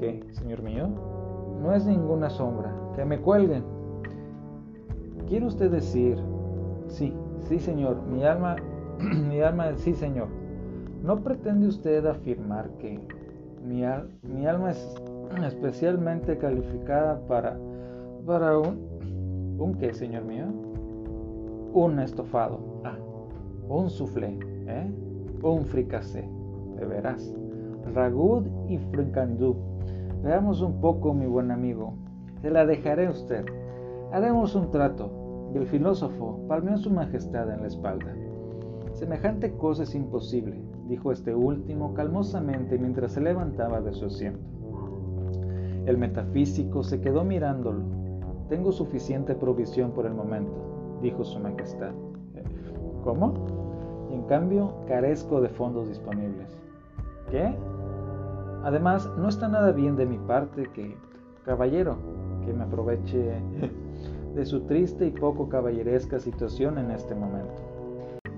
¿Qué, 0.00 0.24
señor 0.32 0.62
mío? 0.62 0.88
No 1.60 1.74
es 1.74 1.84
ninguna 1.84 2.30
sombra. 2.30 2.72
Que 2.94 3.04
me 3.04 3.20
cuelguen. 3.20 3.64
¿Quiere 5.26 5.46
usted 5.46 5.70
decir, 5.70 6.18
Sí, 6.88 7.12
sí, 7.48 7.58
señor, 7.58 8.02
mi 8.02 8.24
alma, 8.24 8.56
mi 9.28 9.40
alma, 9.40 9.76
sí, 9.76 9.94
señor. 9.94 10.28
¿No 11.02 11.22
pretende 11.22 11.68
usted 11.68 12.04
afirmar 12.06 12.70
que 12.78 12.98
mi, 13.62 13.82
mi 14.22 14.46
alma 14.46 14.70
es 14.70 14.94
especialmente 15.46 16.38
calificada 16.38 17.20
para, 17.28 17.56
para 18.26 18.58
un, 18.58 18.87
un 19.58 19.74
qué, 19.74 19.92
señor 19.92 20.24
mío? 20.24 20.46
Un 21.72 21.98
estofado, 21.98 22.60
ah, 22.84 22.96
un 23.68 23.90
soufflé, 23.90 24.38
¿eh? 24.66 24.90
un 25.42 25.64
fricasé, 25.64 26.28
de 26.76 26.86
veras. 26.86 27.34
Ragud 27.94 28.46
y 28.68 28.78
fricandú. 28.78 29.56
Veamos 30.22 30.60
un 30.60 30.80
poco, 30.80 31.12
mi 31.14 31.26
buen 31.26 31.50
amigo. 31.50 31.94
Se 32.40 32.50
la 32.50 32.66
dejaré 32.66 33.06
a 33.06 33.10
usted. 33.10 33.44
Haremos 34.12 34.54
un 34.54 34.70
trato 34.70 35.50
y 35.54 35.58
el 35.58 35.66
filósofo 35.66 36.40
palmeó 36.48 36.74
a 36.74 36.78
su 36.78 36.90
majestad 36.90 37.52
en 37.52 37.62
la 37.62 37.68
espalda. 37.68 38.14
Semejante 38.92 39.52
cosa 39.52 39.84
es 39.84 39.94
imposible, 39.94 40.60
dijo 40.88 41.12
este 41.12 41.34
último 41.34 41.94
calmosamente 41.94 42.78
mientras 42.78 43.12
se 43.12 43.20
levantaba 43.20 43.80
de 43.80 43.92
su 43.92 44.06
asiento. 44.06 44.40
El 45.86 45.98
metafísico 45.98 46.82
se 46.82 47.00
quedó 47.00 47.24
mirándolo. 47.24 47.97
Tengo 48.48 48.72
suficiente 48.72 49.34
provisión 49.34 49.92
por 49.92 50.06
el 50.06 50.14
momento, 50.14 50.98
dijo 51.02 51.24
su 51.24 51.38
majestad. 51.38 51.92
¿Cómo? 53.04 54.08
En 54.10 54.22
cambio, 54.22 54.74
carezco 54.86 55.40
de 55.40 55.48
fondos 55.50 55.88
disponibles. 55.88 56.56
¿Qué? 57.30 57.54
Además, 58.64 59.08
no 59.18 59.28
está 59.28 59.48
nada 59.48 59.72
bien 59.72 59.96
de 59.96 60.06
mi 60.06 60.18
parte 60.18 60.64
que, 60.74 60.96
caballero, 61.44 61.96
que 62.44 62.52
me 62.52 62.64
aproveche 62.64 63.34
de 64.34 64.46
su 64.46 64.60
triste 64.62 65.06
y 65.06 65.10
poco 65.10 65.48
caballeresca 65.48 66.18
situación 66.18 66.78
en 66.78 66.90
este 66.90 67.14
momento. 67.14 67.62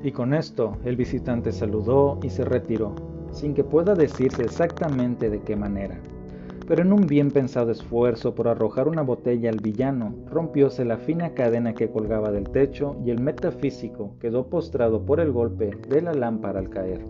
Y 0.02 0.12
con 0.12 0.34
esto 0.34 0.76
el 0.84 0.96
visitante 0.96 1.52
saludó 1.52 2.18
y 2.22 2.30
se 2.30 2.44
retiró, 2.44 2.94
sin 3.30 3.54
que 3.54 3.64
pueda 3.64 3.94
decirse 3.94 4.42
exactamente 4.42 5.30
de 5.30 5.40
qué 5.42 5.56
manera. 5.56 6.00
Pero 6.70 6.82
en 6.82 6.92
un 6.92 7.08
bien 7.08 7.32
pensado 7.32 7.72
esfuerzo 7.72 8.36
por 8.36 8.46
arrojar 8.46 8.86
una 8.86 9.02
botella 9.02 9.50
al 9.50 9.56
villano, 9.56 10.14
rompióse 10.30 10.84
la 10.84 10.98
fina 10.98 11.34
cadena 11.34 11.74
que 11.74 11.90
colgaba 11.90 12.30
del 12.30 12.48
techo 12.48 12.96
y 13.04 13.10
el 13.10 13.20
metafísico 13.20 14.14
quedó 14.20 14.46
postrado 14.46 15.04
por 15.04 15.18
el 15.18 15.32
golpe 15.32 15.72
de 15.88 16.00
la 16.00 16.12
lámpara 16.12 16.60
al 16.60 16.70
caer. 16.70 17.04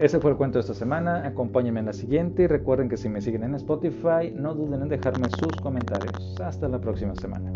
Ese 0.00 0.18
fue 0.18 0.32
el 0.32 0.36
cuento 0.36 0.58
de 0.58 0.62
esta 0.62 0.74
semana. 0.74 1.24
Acompáñenme 1.24 1.78
en 1.78 1.86
la 1.86 1.92
siguiente 1.92 2.42
y 2.42 2.46
recuerden 2.48 2.88
que 2.88 2.96
si 2.96 3.08
me 3.08 3.20
siguen 3.20 3.44
en 3.44 3.54
Spotify, 3.54 4.34
no 4.34 4.52
duden 4.52 4.82
en 4.82 4.88
dejarme 4.88 5.28
sus 5.38 5.54
comentarios. 5.62 6.40
Hasta 6.40 6.66
la 6.66 6.80
próxima 6.80 7.14
semana. 7.14 7.52